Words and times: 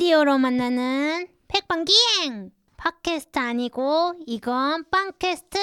오디오로 0.00 0.38
만나는 0.38 1.28
팩빵기행! 1.48 2.50
팟캐스트 2.78 3.38
아니고 3.38 4.14
이건 4.26 4.86
빵캐스트! 4.90 5.58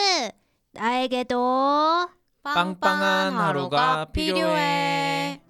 나에게도 0.73 2.07
빵빵한 2.43 3.33
하루가 3.33 4.05
필요해. 4.05 5.41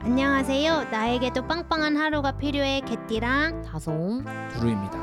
안녕하세요. 0.00 0.90
나에게도 0.90 1.46
빵빵한 1.46 1.96
하루가 1.96 2.36
필요해. 2.36 2.80
개띠랑 2.80 3.62
다솜. 3.62 4.24
두루입니다. 4.54 4.98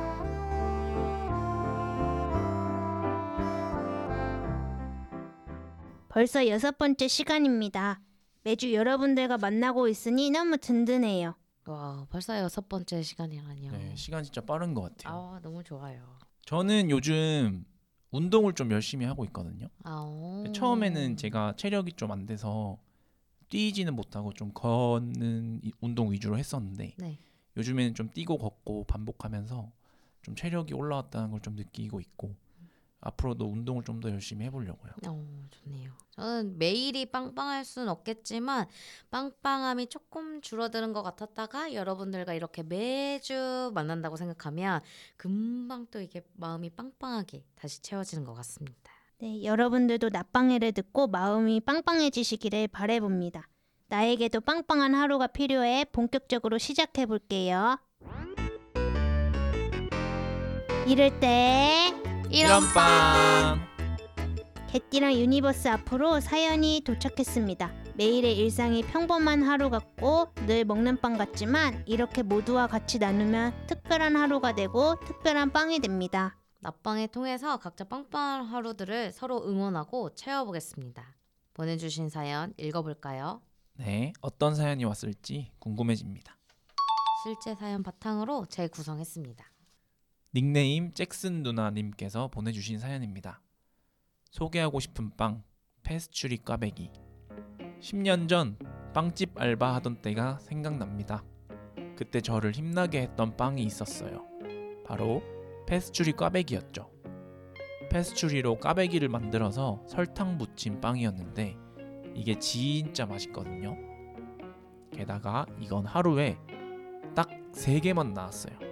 벌써 6.09 6.45
여섯 6.49 6.77
번째 6.77 7.07
시간입니다 7.07 8.01
매주 8.43 8.73
여러분들과 8.73 9.37
만나고 9.37 9.87
있으니 9.87 10.29
너무 10.31 10.57
든든해요 10.57 11.35
와 11.65 12.05
벌써 12.09 12.37
여섯 12.39 12.67
번째 12.67 13.03
시간이라니요. 13.03 13.71
네, 13.71 13.95
시간 13.95 14.23
진짜 14.23 14.41
빠른 14.41 14.73
것 14.73 14.81
같아요. 14.81 15.35
아 15.35 15.39
너무 15.43 15.63
좋아요. 15.63 16.17
저는 16.45 16.89
요즘 16.89 17.63
운동을 18.09 18.53
좀 18.53 18.71
열심히 18.71 19.05
하고 19.05 19.23
있거든요. 19.25 19.67
아, 19.83 20.43
처음에는 20.55 21.17
제가 21.17 21.53
체력이 21.55 21.93
좀 21.93 22.11
안 22.11 22.25
돼서 22.25 22.79
뛰지는 23.49 23.95
못하고 23.95 24.33
좀 24.33 24.51
걷는 24.53 25.59
이- 25.63 25.71
운동 25.81 26.11
위주로 26.11 26.37
했었는데 26.37 26.95
네. 26.97 27.19
요즘에는 27.57 27.93
좀 27.93 28.09
뛰고 28.09 28.39
걷고 28.39 28.85
반복하면서 28.85 29.71
좀 30.23 30.35
체력이 30.35 30.73
올라왔다는 30.73 31.29
걸 31.31 31.41
좀 31.41 31.55
느끼고 31.55 31.99
있고 31.99 32.33
앞으로도 33.01 33.45
운동을 33.45 33.83
좀 33.83 33.99
더 34.01 34.09
열심히 34.09 34.45
해보려고요. 34.45 34.91
어 35.07 35.25
좋네요. 35.51 35.91
저는 36.11 36.57
매일이 36.57 37.05
빵빵할 37.07 37.65
수는 37.65 37.89
없겠지만 37.89 38.67
빵빵함이 39.11 39.87
조금 39.87 40.41
줄어드는 40.41 40.93
것 40.93 41.03
같았다가 41.03 41.73
여러분들과 41.73 42.33
이렇게 42.33 42.63
매주 42.63 43.71
만난다고 43.73 44.15
생각하면 44.17 44.81
금방 45.17 45.87
또 45.91 45.99
이게 46.01 46.23
마음이 46.33 46.69
빵빵하게 46.71 47.43
다시 47.55 47.81
채워지는 47.81 48.23
것 48.23 48.33
같습니다. 48.35 48.91
네, 49.19 49.43
여러분들도 49.43 50.09
낮방해를 50.09 50.71
듣고 50.71 51.07
마음이 51.07 51.59
빵빵해지시기를 51.59 52.69
바래봅니다. 52.69 53.47
나에게도 53.87 54.41
빵빵한 54.41 54.95
하루가 54.95 55.27
필요해 55.27 55.85
본격적으로 55.91 56.57
시작해 56.57 57.05
볼게요. 57.05 57.77
이럴 60.87 61.19
때 61.19 61.93
이런 62.33 62.63
빵! 62.73 63.59
개띠랑 64.69 65.13
유니버스 65.13 65.67
앞으로 65.67 66.21
사연이 66.21 66.81
도착했습니다. 66.85 67.73
매일의 67.95 68.37
일상이 68.37 68.83
평범한 68.83 69.43
하루 69.43 69.69
같고 69.69 70.33
늘 70.47 70.63
먹는 70.63 71.01
빵 71.01 71.17
같지만 71.17 71.83
이렇게 71.85 72.23
모두와 72.23 72.67
같이 72.67 72.99
나누면 72.99 73.67
특별한 73.67 74.15
하루가 74.15 74.55
되고 74.55 74.97
특별한 75.01 75.51
빵이 75.51 75.79
됩니다. 75.79 76.37
낮방을 76.61 77.09
통해서 77.09 77.57
각자 77.57 77.83
빵빵한 77.83 78.45
하루들을 78.45 79.11
서로 79.11 79.45
응원하고 79.45 80.15
채워보겠습니다. 80.15 81.03
보내주신 81.53 82.07
사연 82.07 82.53
읽어볼까요? 82.57 83.41
네, 83.73 84.13
어떤 84.21 84.55
사연이 84.55 84.85
왔을지 84.85 85.51
궁금해집니다. 85.59 86.37
실제 87.23 87.55
사연 87.55 87.83
바탕으로 87.83 88.45
재구성했습니다. 88.45 89.51
닉네임 90.33 90.93
잭슨 90.93 91.43
누나님께서 91.43 92.29
보내주신 92.29 92.79
사연입니다. 92.79 93.41
소개하고 94.29 94.79
싶은 94.79 95.17
빵 95.17 95.43
페스츄리 95.83 96.37
꽈배기 96.37 96.89
10년 97.81 98.29
전 98.29 98.57
빵집 98.93 99.37
알바하던 99.37 100.01
때가 100.01 100.39
생각납니다. 100.39 101.25
그때 101.97 102.21
저를 102.21 102.53
힘나게 102.53 103.01
했던 103.01 103.35
빵이 103.35 103.61
있었어요. 103.61 104.25
바로 104.85 105.21
페스츄리 105.67 106.13
꽈배기였죠. 106.13 106.89
페스츄리로 107.89 108.59
꽈배기를 108.59 109.09
만들어서 109.09 109.83
설탕 109.85 110.37
묻힌 110.37 110.79
빵이었는데 110.79 111.57
이게 112.15 112.39
진짜 112.39 113.05
맛있거든요. 113.05 113.75
게다가 114.93 115.45
이건 115.59 115.85
하루에 115.85 116.37
딱 117.13 117.27
3개만 117.51 118.13
나왔어요. 118.13 118.70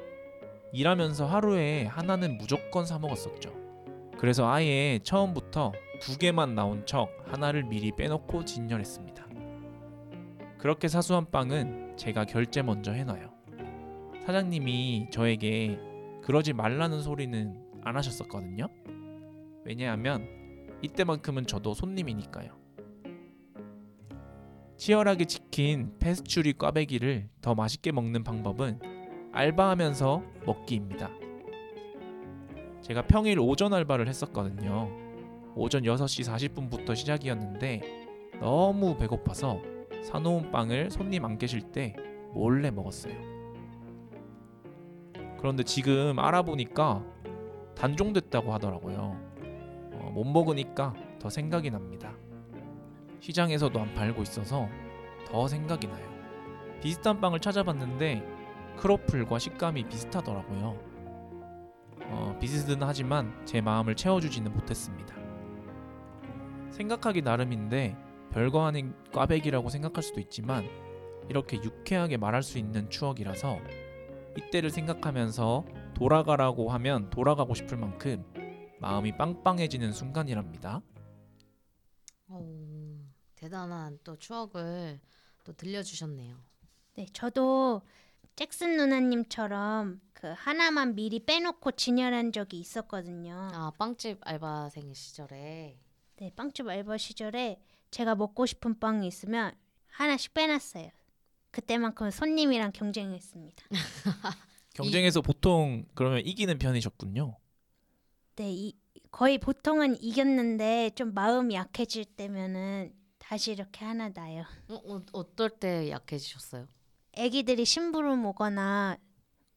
일하면서 0.72 1.26
하루에 1.26 1.86
하나는 1.86 2.38
무조건 2.38 2.86
사 2.86 3.00
먹었었죠. 3.00 3.54
그래서 4.18 4.50
아예 4.50 5.00
처음부터 5.04 5.72
두 6.02 6.18
개만 6.18 6.56
나온 6.56 6.86
척 6.86 7.10
하나를 7.26 7.64
미리 7.64 7.92
빼놓고 7.96 8.46
진열했습니다. 8.46 9.28
그렇게 10.58 10.88
사수한 10.88 11.32
빵은 11.32 11.96
제가 11.98 12.26
결제 12.26 12.62
먼저 12.62 12.92
해놔요. 12.92 13.32
사장님이 14.26 15.08
저에게 15.12 15.80
그러지 16.24 16.54
말라는 16.54 17.02
소리는 17.02 17.66
안 17.82 17.96
하셨었거든요. 17.96 18.68
왜냐하면 19.66 20.28
이때만큼은 20.82 21.48
저도 21.48 21.74
손님이니까요. 21.74 22.58
치열하게 24.78 25.26
지킨 25.26 25.98
페스츄리 26.00 26.54
꽈배기를 26.54 27.30
더 27.42 27.56
맛있게 27.56 27.92
먹는 27.92 28.24
방법은 28.24 28.80
알바하면서 29.40 30.22
먹기입니다. 30.46 31.10
제가 32.82 33.04
평일 33.04 33.40
오전 33.40 33.74
알바를 33.74 34.10
했었거든요. 34.10 34.90
오전 35.56 35.84
6시 35.84 36.50
40분부터 36.50 36.94
시작이었는데 36.94 37.82
너무 38.42 38.98
배고파서 38.98 39.62
사놓은 40.04 40.52
빵을 40.52 40.92
손님 40.92 41.24
안 41.24 41.38
계실 41.38 41.62
때 41.62 41.96
몰래 42.34 42.70
먹었어요. 42.70 43.14
그런데 45.38 45.64
지금 45.64 46.20
알아보니까 46.20 47.06
단종됐다고 47.76 48.52
하더라고요. 48.52 49.18
어, 49.94 50.12
못 50.14 50.26
먹으니까 50.26 50.94
더 51.18 51.30
생각이 51.30 51.72
납니다. 51.72 52.14
시장에서도 53.22 53.80
안 53.80 53.94
팔고 53.94 54.22
있어서 54.24 54.68
더 55.26 55.48
생각이 55.48 55.88
나요. 55.88 56.10
비슷한 56.82 57.22
빵을 57.22 57.40
찾아봤는데 57.40 58.39
크로플과 58.80 59.40
식감이 59.40 59.88
비슷하더라고요. 59.88 60.80
어, 62.02 62.38
비슷은 62.40 62.82
하지만 62.82 63.46
제 63.46 63.62
마음을 63.62 63.96
채워주지는 63.96 64.54
못했습니다. 64.54 65.16
생각하기 66.72 67.22
나름인데 67.22 67.98
별거 68.32 68.66
아닌 68.66 68.96
꽈배기라고 69.12 69.70
생각할 69.70 70.02
수도 70.02 70.20
있지만 70.22 70.68
이렇게 71.28 71.62
유쾌하게 71.62 72.18
말할 72.18 72.42
수 72.42 72.58
있는 72.58 72.90
추억이라서 72.90 73.60
이때를 74.38 74.70
생각하면서 74.70 75.66
돌아가라고 75.94 76.72
하면 76.72 77.10
돌아가고 77.10 77.54
싶을 77.54 77.78
만큼 77.78 78.24
마음이 78.80 79.18
빵빵해지는 79.18 79.92
순간이랍니다. 79.92 80.82
오, 82.30 82.98
대단한 83.36 84.00
또 84.04 84.16
추억을 84.16 85.02
또 85.44 85.54
들려주셨네요. 85.54 86.38
네, 86.96 87.06
저도 87.12 87.82
잭슨 88.40 88.78
누나님처럼 88.78 90.00
그 90.14 90.34
하나만 90.34 90.96
미리 90.96 91.20
빼놓고 91.20 91.74
진열한 91.74 92.32
적이 92.32 92.62
있었거든요. 92.62 93.34
아 93.52 93.74
빵집 93.78 94.20
알바생 94.22 94.94
시절에 94.94 95.78
네, 96.16 96.32
빵집 96.38 96.66
알바 96.66 96.98
시절에 96.98 97.60
제가 97.92 98.16
먹고 98.16 98.46
싶은 98.46 98.80
빵이 98.80 99.06
있으면 99.06 99.52
하나씩 99.88 100.34
빼놨어요. 100.34 100.90
그때만큼 101.52 102.12
손님이랑 102.12 102.72
경쟁했습니다. 102.72 103.66
경쟁에서 104.74 105.20
보통 105.20 105.84
그러면 105.94 106.22
이기는 106.26 106.58
편이셨군요. 106.58 107.36
네, 108.38 108.54
이, 108.54 108.74
거의 109.12 109.38
보통은 109.38 110.02
이겼는데 110.02 110.92
좀 110.96 111.14
마음이 111.14 111.56
약해질 111.56 112.06
때면은 112.06 112.94
다시 113.18 113.52
이렇게 113.52 113.84
하나 113.84 114.08
놔요. 114.08 114.46
어, 114.70 114.76
어, 114.76 115.02
어떨 115.12 115.50
때 115.50 115.90
약해지셨어요? 115.90 116.70
애기들이 117.20 117.66
심부름 117.66 118.26
오거나 118.26 118.98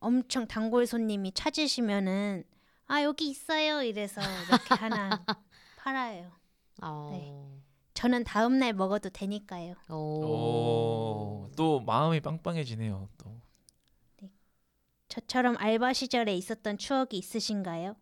엄청 0.01 0.47
단골 0.47 0.87
손님이 0.87 1.33
찾으시면은 1.33 2.45
아 2.87 3.03
여기 3.03 3.29
있어요 3.31 3.83
이래서 3.83 4.21
이렇게 4.49 4.75
하나 4.75 5.25
팔아요. 5.79 6.31
아, 6.81 7.09
네. 7.13 7.63
저는 7.95 8.25
다음 8.25 8.59
날 8.59 8.73
먹어도 8.73 9.11
되니까요. 9.11 9.75
오. 9.91 9.95
오, 9.95 11.51
또 11.57 11.81
마음이 11.81 12.21
빵빵해지네요. 12.21 13.09
또 13.19 13.41
저처럼 15.09 15.57
알바 15.59 15.93
시절에 15.93 16.35
있었던 16.37 16.79
추억이 16.79 17.09
있으신가요? 17.19 17.97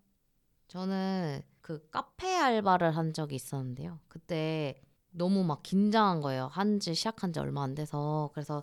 저는 0.69 1.43
그 1.61 1.89
카페 1.91 2.37
알바를 2.37 2.97
한 2.97 3.13
적이 3.13 3.35
있었는데요. 3.37 3.99
그때 4.09 4.81
너무 5.11 5.43
막 5.45 5.63
긴장한 5.63 6.21
거예요. 6.21 6.47
한 6.53 6.79
지 6.79 6.95
시작한 6.95 7.33
지 7.33 7.41
얼마 7.41 7.63
안 7.65 7.75
돼서 7.75 8.31
그래서 8.33 8.63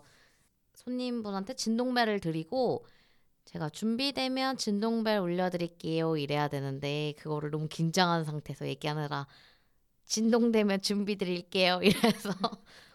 손님분한테 0.78 1.54
진동벨을 1.54 2.20
드리고 2.20 2.86
제가 3.46 3.68
준비되면 3.70 4.56
진동벨 4.58 5.18
울려드릴게요 5.18 6.16
이래야 6.16 6.48
되는데 6.48 7.14
그거를 7.18 7.50
너무 7.50 7.66
긴장한 7.68 8.24
상태에서 8.24 8.66
얘기하느라 8.68 9.26
진동되면 10.04 10.82
준비 10.82 11.16
드릴게요 11.16 11.80
이래서 11.82 12.30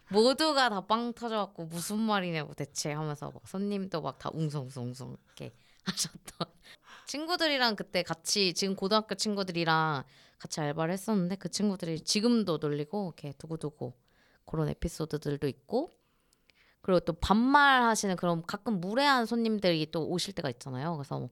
모두가 0.09 0.69
다 0.69 0.81
빵 0.81 1.13
터져갖고 1.13 1.65
무슨 1.65 1.99
말이냐고 1.99 2.53
대체 2.53 2.91
하면서 2.93 3.31
막 3.31 3.47
손님도 3.47 4.01
막 4.01 4.19
다 4.19 4.29
웅성웅성 4.33 5.17
이렇게 5.25 5.53
하셨던 5.85 6.47
친구들이랑 7.07 7.75
그때 7.75 8.03
같이 8.03 8.53
지금 8.53 8.75
고등학교 8.75 9.15
친구들이랑 9.15 10.03
같이 10.39 10.61
알바를 10.61 10.93
했었는데 10.93 11.35
그 11.35 11.49
친구들이 11.49 12.01
지금도 12.01 12.57
놀리고 12.57 13.13
이렇게 13.17 13.33
두고두고 13.37 13.93
그런 14.45 14.69
에피소드들도 14.69 15.47
있고 15.47 15.91
그리고 16.83 16.99
또 17.01 17.13
반말 17.13 17.81
하시는 17.83 18.15
그런 18.17 18.43
가끔 18.45 18.79
무례한 18.81 19.25
손님들이 19.25 19.89
또 19.91 20.07
오실 20.07 20.35
때가 20.35 20.51
있잖아요. 20.51 20.95
그래서 20.97 21.29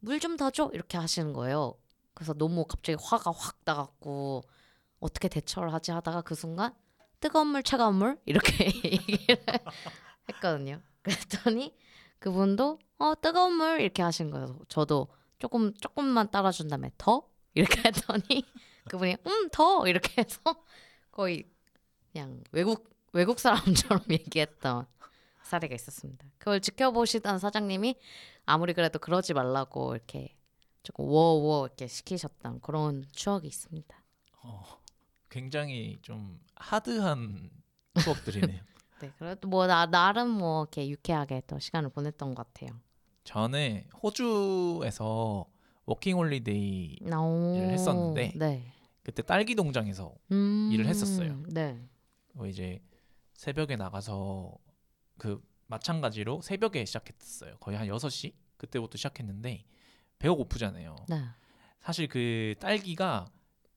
물좀 0.00 0.36
더 0.36 0.50
줘 0.52 0.70
이렇게 0.72 0.98
하시는 0.98 1.32
거예요. 1.32 1.74
그래서 2.14 2.34
너무 2.34 2.64
갑자기 2.66 2.96
화가 3.02 3.32
확 3.32 3.56
나갖고 3.64 4.42
어떻게 5.00 5.28
대처를 5.28 5.72
하지 5.72 5.90
하다가 5.90 6.22
그 6.22 6.34
순간 6.36 6.74
뜨거운 7.20 7.48
물 7.48 7.62
차가운 7.64 7.96
물 7.96 8.18
이렇게 8.26 8.66
얘기를 8.84 9.42
했거든요. 10.28 10.80
그랬더니 11.02 11.74
그분도 12.18 12.78
어 12.98 13.14
뜨거운 13.20 13.54
물 13.54 13.80
이렇게 13.80 14.02
하신 14.02 14.30
거예요. 14.30 14.58
저도 14.68 15.08
조금 15.38 15.72
조금만 15.74 16.30
따라준 16.30 16.68
다음에 16.68 16.90
더 16.98 17.26
이렇게 17.54 17.80
했더니 17.86 18.44
그분이 18.88 19.16
음 19.26 19.48
더 19.50 19.86
이렇게 19.88 20.22
해서 20.22 20.38
거의 21.10 21.44
그냥 22.12 22.44
외국 22.52 22.90
외국 23.12 23.38
사람처럼 23.38 24.02
얘기했던 24.10 24.86
사례가 25.42 25.74
있었습니다. 25.74 26.26
그걸 26.38 26.60
지켜보시던 26.60 27.38
사장님이 27.38 27.96
아무리 28.46 28.72
그래도 28.72 28.98
그러지 28.98 29.34
말라고 29.34 29.94
이렇게 29.94 30.36
조금 30.82 31.06
워워 31.06 31.66
이렇게 31.66 31.86
시키셨던 31.86 32.60
그런 32.60 33.04
추억이 33.12 33.46
있습니다. 33.48 34.02
어, 34.42 34.62
굉장히 35.28 35.98
좀 36.02 36.40
hard한 36.56 37.50
추억들이네요. 38.02 38.60
네, 39.00 39.12
그래도 39.18 39.48
뭐 39.48 39.66
나, 39.66 39.86
나름 39.86 40.28
뭐 40.28 40.62
이렇게 40.62 40.88
유쾌하게 40.88 41.42
또 41.46 41.58
시간을 41.58 41.90
보냈던 41.90 42.34
것 42.34 42.52
같아요. 42.52 42.78
전에 43.24 43.86
호주에서 44.02 45.46
워킹 45.86 46.16
홀리데이 46.16 46.98
오, 47.12 47.54
했었는데 47.56 48.32
네. 48.36 48.72
그때 49.02 49.22
딸기 49.22 49.54
농장에서 49.54 50.14
음, 50.32 50.70
일을 50.72 50.86
했었어요. 50.86 51.42
네. 51.48 51.80
뭐 52.32 52.46
이제 52.46 52.80
새벽에 53.40 53.76
나가서 53.76 54.54
그 55.16 55.42
마찬가지로 55.66 56.42
새벽에 56.42 56.84
시작했어요. 56.84 57.56
거의 57.58 57.78
한 57.78 57.88
6시 57.88 58.34
그때부터 58.58 58.98
시작했는데 58.98 59.64
배가 60.18 60.34
고프잖아요. 60.34 60.94
네. 61.08 61.24
사실 61.80 62.06
그 62.06 62.54
딸기가 62.60 63.30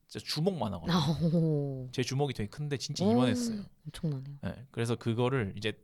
진짜 0.10 0.25
주먹만 0.25 0.74
하거든요. 0.74 1.39
오, 1.39 1.88
제 1.94 2.04
주먹이 2.04 2.33
되게 2.33 2.50
큰데 2.50 2.75
진짜 2.75 3.06
오. 3.06 3.12
이만했어요. 3.13 3.63
엄청나네요. 3.86 4.38
네, 4.42 4.68
그래서 4.69 4.98
그거를 4.98 5.54
이제 5.56 5.81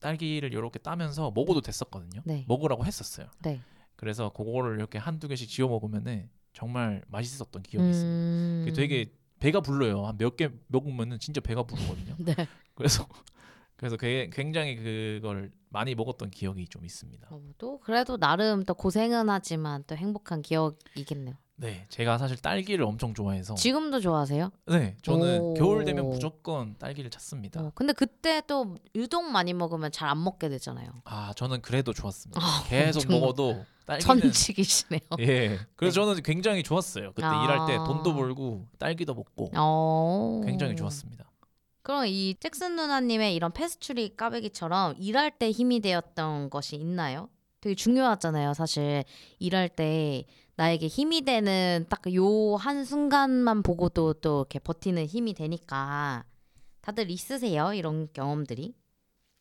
딸기를 0.00 0.52
이렇게 0.52 0.78
따면서 0.78 1.32
먹어도 1.34 1.62
됐었거든요. 1.62 2.20
네. 2.26 2.44
먹으라고 2.46 2.84
했었어요. 2.84 3.30
네. 3.42 3.62
그래서 3.96 4.34
그거를 4.34 4.76
이렇게 4.76 4.98
한두 4.98 5.28
개씩 5.28 5.48
지어 5.48 5.66
먹으면은 5.68 6.28
정말 6.52 7.02
맛있었던 7.08 7.62
기억이 7.62 7.88
있어요. 7.88 8.10
음, 8.10 8.62
그게 8.66 8.76
되게 8.76 9.12
배가 9.44 9.60
불러요. 9.60 10.06
한 10.06 10.16
몇 10.16 10.36
개 10.36 10.48
먹으면은 10.68 11.18
진짜 11.18 11.40
배가 11.40 11.62
부르거든요. 11.64 12.16
네. 12.18 12.34
그래서 12.74 13.06
그래서 13.76 13.96
그- 13.96 14.30
굉장히 14.32 14.76
그걸 14.76 15.52
많이 15.68 15.94
먹었던 15.94 16.30
기억이 16.30 16.66
좀 16.68 16.84
있습니다. 16.84 17.28
어, 17.30 17.40
또 17.58 17.78
그래도 17.80 18.16
나름 18.16 18.64
또 18.64 18.72
고생은 18.74 19.28
하지만 19.28 19.84
또 19.86 19.96
행복한 19.96 20.40
기억이겠네요. 20.42 21.34
네, 21.56 21.86
제가 21.88 22.18
사실 22.18 22.36
딸기를 22.36 22.84
엄청 22.84 23.14
좋아해서 23.14 23.54
지금도 23.54 24.00
좋아하세요? 24.00 24.50
네, 24.66 24.96
저는 25.02 25.40
오. 25.40 25.54
겨울 25.54 25.84
되면 25.84 26.08
무조건 26.08 26.74
딸기를 26.78 27.10
찾습니다. 27.10 27.60
어, 27.62 27.70
근데 27.76 27.92
그때 27.92 28.42
또 28.48 28.76
유독 28.96 29.22
많이 29.30 29.52
먹으면 29.52 29.92
잘 29.92 30.08
안 30.08 30.22
먹게 30.24 30.48
되잖아요. 30.48 30.88
아, 31.04 31.32
저는 31.36 31.60
그래도 31.62 31.92
좋았습니다. 31.92 32.40
아, 32.42 32.64
계속 32.66 33.00
정말. 33.00 33.20
먹어도 33.20 33.64
딸기는 33.86 34.20
천직이시네요. 34.32 35.00
예. 35.20 35.58
그래서 35.76 36.04
저는 36.04 36.22
굉장히 36.22 36.62
좋았어요. 36.62 37.12
그때 37.12 37.26
아. 37.26 37.44
일할 37.44 37.66
때 37.66 37.76
돈도 37.76 38.14
벌고 38.14 38.66
딸기도 38.78 39.14
먹고 39.14 39.50
어. 39.54 40.40
굉장히 40.44 40.74
좋았습니다. 40.76 41.30
그럼 41.82 42.06
이 42.06 42.34
잭슨 42.40 42.76
누나님의 42.76 43.34
이런 43.34 43.52
패스츄리 43.52 44.16
꽈배기처럼 44.16 44.94
일할 44.98 45.30
때 45.38 45.50
힘이 45.50 45.80
되었던 45.80 46.48
것이 46.50 46.76
있나요? 46.76 47.28
되게 47.60 47.74
중요하잖아요. 47.74 48.54
사실 48.54 49.04
일할 49.38 49.68
때 49.68 50.24
나에게 50.56 50.86
힘이 50.86 51.22
되는 51.22 51.84
딱 51.90 52.02
요 52.14 52.56
한 52.56 52.84
순간만 52.84 53.62
보고도 53.62 54.14
또 54.14 54.40
이렇게 54.40 54.58
버티는 54.60 55.04
힘이 55.06 55.34
되니까 55.34 56.24
다들 56.80 57.10
있으세요? 57.10 57.74
이런 57.74 58.08
경험들이? 58.12 58.74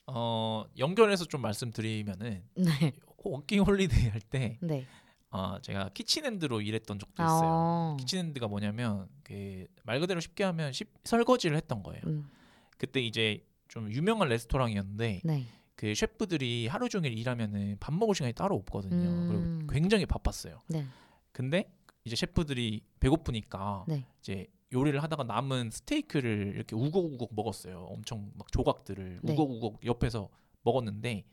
어, 0.08 0.66
연결해서 0.78 1.26
좀 1.26 1.42
말씀드리면은 1.42 2.44
네. 2.56 2.94
워킹 3.30 3.62
홀리데이 3.64 4.08
할때 4.10 4.58
네. 4.62 4.86
어, 5.32 5.60
제가 5.62 5.90
kitchen 5.94 6.30
hand로 6.30 6.62
일했던 6.62 7.00
적도 7.00 7.24
있어요. 7.24 7.50
어. 7.52 7.98
kitchen 8.00 8.25
hand가 8.25 8.48
뭐냐면 8.48 9.08
그 9.24 9.68
말 9.84 10.00
그대로 10.00 10.20
쉽게 10.22 10.44
하면 10.46 10.72
십- 10.72 10.94
설거지를 11.04 11.58
했던 11.58 11.84
거예요. 11.84 12.02
음, 12.06 12.30
그때 12.78 13.02
이제 13.02 13.46
좀 13.68 13.92
유명한 13.92 14.30
레스토랑이었는데 14.30 15.22
네. 15.24 15.46
그 15.76 15.94
셰프들이 15.96 16.68
하루 16.68 16.88
종일 16.88 17.18
일하면은 17.18 17.78
밥 17.80 17.94
먹을 17.94 18.14
시간이 18.16 18.34
따로 18.34 18.56
없거든요. 18.58 18.96
음. 19.10 19.28
그리고 19.60 19.74
굉장히 19.74 20.06
바빴어요. 20.06 20.62
네. 20.68 20.86
근데 21.32 21.74
이제 22.06 22.16
셰프들이 22.16 22.82
배고프니까 23.00 23.86
네. 23.88 24.06
이제 24.20 24.48
요리를 24.72 25.02
하다가 25.04 25.24
남은 25.24 25.72
스테이크를 25.72 26.54
이렇게 26.56 26.76
우걱우걱 26.76 27.34
먹었어요. 27.36 27.86
엄청 27.90 28.32
막 28.36 28.52
조각들을 28.52 29.20
네. 29.24 29.34
우걱우걱 29.34 29.86
옆에서 29.86 30.30
먹었는데 30.64 31.26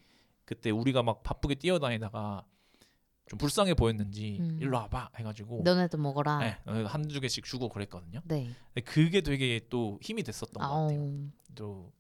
그때 0.50 0.70
우리가 0.70 1.05
막 1.05 1.23
바쁘게 1.23 1.55
뛰어다니다가 1.55 2.44
좀 3.29 3.38
불쌍해 3.38 3.75
보였는지 3.75 4.38
음. 4.41 4.58
일로 4.61 4.79
와봐 4.79 5.11
해가지고 5.17 5.62
너네도 5.64 5.97
먹어라. 5.97 6.38
네, 6.38 6.58
어, 6.67 6.87
한두 6.88 7.20
개씩 7.20 7.44
주고 7.44 7.69
그랬거든요. 7.69 8.20
네. 8.25 8.50
근데 8.75 8.81
그게 8.81 9.20
되게 9.20 9.61
또 9.70 10.00
힘이 10.02 10.25
됐었던 10.25 10.55
것 10.55 10.69
같아요. 10.69 11.29
또 11.55 11.93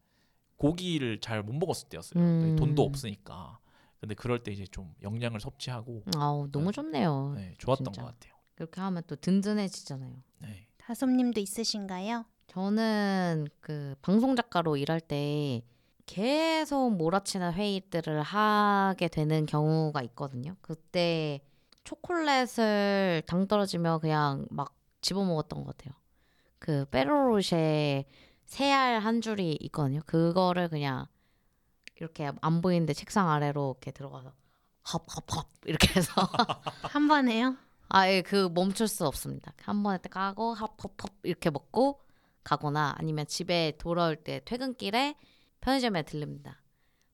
고기를 0.56 1.20
잘 1.20 1.44
못 1.44 1.52
먹었을 1.54 1.88
때였어요. 1.90 2.20
음. 2.20 2.56
돈도 2.56 2.82
없으니까. 2.82 3.60
근데 4.00 4.16
그럴 4.16 4.42
때 4.42 4.50
이제 4.50 4.64
좀 4.66 4.92
영양을 5.00 5.38
섭취하고 5.38 6.02
아우, 6.16 6.50
너무 6.50 6.66
네. 6.66 6.72
좋네요. 6.72 7.34
네, 7.36 7.54
좋았던 7.58 7.84
진짜. 7.92 8.02
것 8.02 8.08
같아요. 8.08 8.34
그렇게 8.56 8.80
하면 8.80 9.04
또 9.06 9.14
든든해지잖아요. 9.14 10.16
네. 10.40 10.66
다솜님도 10.78 11.38
있으신가요? 11.38 12.24
저는 12.48 13.46
그 13.60 13.94
방송 14.02 14.34
작가로 14.34 14.76
일할 14.76 15.00
때 15.00 15.62
계속 16.10 16.96
몰아치는 16.96 17.52
회의들을 17.52 18.20
하게 18.22 19.06
되는 19.06 19.46
경우가 19.46 20.02
있거든요. 20.02 20.56
그때 20.60 21.40
초콜릿을 21.84 23.22
당 23.26 23.46
떨어지면 23.46 24.00
그냥 24.00 24.44
막 24.50 24.74
집어 25.02 25.24
먹었던 25.24 25.62
것 25.62 25.76
같아요. 25.76 25.94
그 26.58 26.84
페로로쉐 26.86 28.06
새알 28.44 28.98
한 28.98 29.20
줄이 29.20 29.56
있거든요. 29.60 30.00
그거를 30.04 30.68
그냥 30.68 31.06
이렇게 31.94 32.32
안 32.40 32.60
보이는데 32.60 32.92
책상 32.92 33.30
아래로 33.30 33.76
이렇게 33.78 33.92
들어가서 33.92 34.32
헙헙헙 34.92 35.46
이렇게 35.66 35.94
해서 35.94 36.10
한 36.90 37.06
번에요? 37.06 37.54
아예 37.88 38.22
그 38.22 38.50
멈출 38.52 38.88
수 38.88 39.06
없습니다. 39.06 39.52
한 39.62 39.84
번에 39.84 39.98
딱 39.98 40.10
까고 40.10 40.56
헙헙헙 40.56 41.20
이렇게 41.22 41.50
먹고 41.50 42.00
가거나 42.42 42.96
아니면 42.98 43.28
집에 43.28 43.74
돌아올 43.78 44.16
때 44.16 44.40
퇴근길에 44.44 45.14
편의점에 45.60 46.02
들릅니다. 46.04 46.62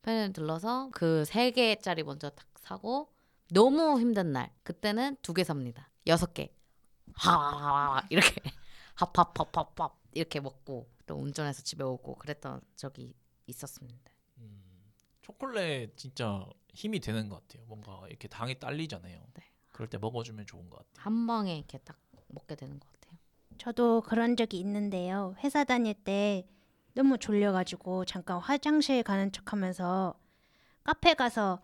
편의점 0.03 0.33
들러서 0.33 0.91
그 0.93 1.25
세 1.27 1.51
개짜리 1.51 2.03
먼저 2.03 2.31
딱 2.31 2.47
사고 2.59 3.13
너무 3.53 4.01
힘든 4.01 4.33
날 4.33 4.53
그때는 4.63 5.17
두 5.23 5.35
개 5.35 5.45
삽니다. 5.45 5.91
여섯 6.07 6.33
개. 6.35 6.53
하 7.15 8.03
이렇게 8.11 8.35
합합합합합 8.95 9.99
이렇게 10.13 10.41
먹고 10.41 10.89
또 11.07 11.17
운전해서 11.17 11.63
집에 11.63 11.85
오고 11.85 12.17
그랬던 12.17 12.61
적이 12.77 13.15
있었습니다. 13.47 14.11
음, 14.39 14.93
초콜릿 15.23 15.97
진짜 15.97 16.47
힘이 16.75 17.01
되는 17.01 17.29
것 17.29 17.41
같아요. 17.47 17.65
뭔가 17.67 18.03
이렇게 18.09 18.29
당이 18.29 18.59
딸리잖아요. 18.59 19.19
네. 19.35 19.43
그럴 19.73 19.89
때 19.89 19.99
먹어주면 19.99 20.47
좋은 20.47 20.69
것 20.71 20.79
같아요. 20.79 21.05
한 21.05 21.27
방에 21.27 21.57
이렇게 21.59 21.79
딱 21.79 21.99
먹게 22.29 22.55
되는 22.57 22.79
것 22.81 22.91
같아요. 22.93 23.19
저도 23.59 24.03
그런 24.03 24.37
적이 24.37 24.59
있는데요. 24.61 25.35
회사 25.39 25.65
다닐 25.65 25.95
때 25.95 26.47
너무 26.97 27.19
졸려가지고 27.19 28.07
잠깐 28.07 28.39
화장실 28.39 29.03
가는 29.03 29.31
척하면서 29.31 30.15
카페 30.83 31.13
가서 31.13 31.61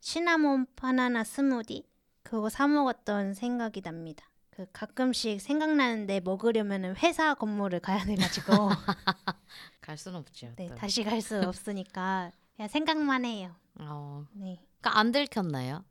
시나몬 0.00 0.66
바나나 0.74 1.22
스무디 1.22 1.86
그거 2.24 2.48
사 2.48 2.66
먹었던 2.66 3.34
생각이 3.34 3.82
납니다. 3.82 4.26
그 4.50 4.66
가끔씩 4.72 5.40
생각나는데 5.40 6.18
먹으려면 6.20 6.96
회사 6.96 7.34
건물을 7.34 7.78
가야 7.80 8.04
돼가지고 8.04 8.52
갈 9.80 9.96
수는 9.96 10.18
없죠. 10.18 10.52
네, 10.56 10.66
또. 10.66 10.74
다시 10.74 11.04
갈 11.04 11.20
수 11.22 11.40
없으니까 11.40 12.32
그냥 12.56 12.68
생각만 12.68 13.24
해요. 13.24 13.54
어, 13.78 14.26
네. 14.32 14.60
그러니까 14.80 14.98
안 14.98 15.12
들켰나요? 15.12 15.84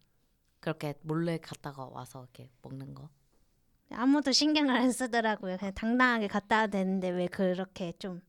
그렇게 0.59 0.93
몰래 1.03 1.37
갔다가 1.37 1.85
와서 1.85 2.23
이렇게 2.23 2.49
먹는 2.61 2.93
거. 2.93 3.09
아무도 3.93 4.33
신경을 4.33 4.75
안 4.75 4.91
쓰더라고요. 4.91 5.55
그냥 5.57 5.73
당당하게 5.73 6.27
갔다 6.27 6.57
와야 6.57 6.67
되는데 6.67 7.09
왜 7.09 7.27
그렇게 7.27 7.93
좀 7.99 8.21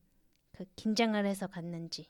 그 0.57 0.65
긴장을 0.75 1.23
해서 1.25 1.47
갔는지. 1.47 2.09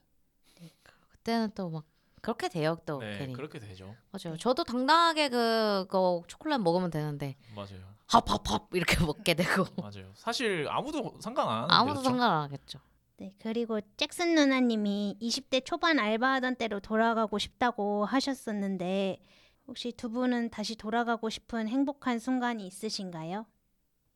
그때는 1.11 1.51
또 1.55 1.69
막 1.69 1.85
그렇게 2.21 2.49
돼요 2.49 2.77
또 2.85 2.99
네, 2.99 3.17
괜히. 3.19 3.33
그렇게 3.33 3.59
되죠. 3.59 3.95
맞아요. 4.11 4.37
저도 4.37 4.63
당당하게 4.63 5.29
그거 5.29 6.23
초콜릿 6.27 6.59
먹으면 6.59 6.89
되는데 6.89 7.35
맞아요. 7.55 7.93
합합합 8.07 8.67
이렇게 8.73 8.97
먹게 9.05 9.33
되고 9.35 9.63
맞아요. 9.77 10.11
사실 10.15 10.67
아무도 10.69 11.17
상관 11.19 11.47
안 11.47 11.67
아무도 11.69 11.95
그렇죠? 12.01 12.09
상관 12.09 12.31
안 12.31 12.41
하겠죠. 12.43 12.79
네, 13.17 13.33
그리고 13.39 13.79
잭슨 13.97 14.35
누나님이 14.35 15.17
20대 15.21 15.63
초반 15.65 15.99
알바하던 15.99 16.55
때로 16.57 16.79
돌아가고 16.79 17.37
싶다고 17.39 18.05
하셨었는데 18.05 19.19
혹시 19.67 19.91
두 19.93 20.09
분은 20.09 20.49
다시 20.49 20.75
돌아가고 20.75 21.29
싶은 21.29 21.67
행복한 21.67 22.19
순간이 22.19 22.65
있으신가요? 22.67 23.45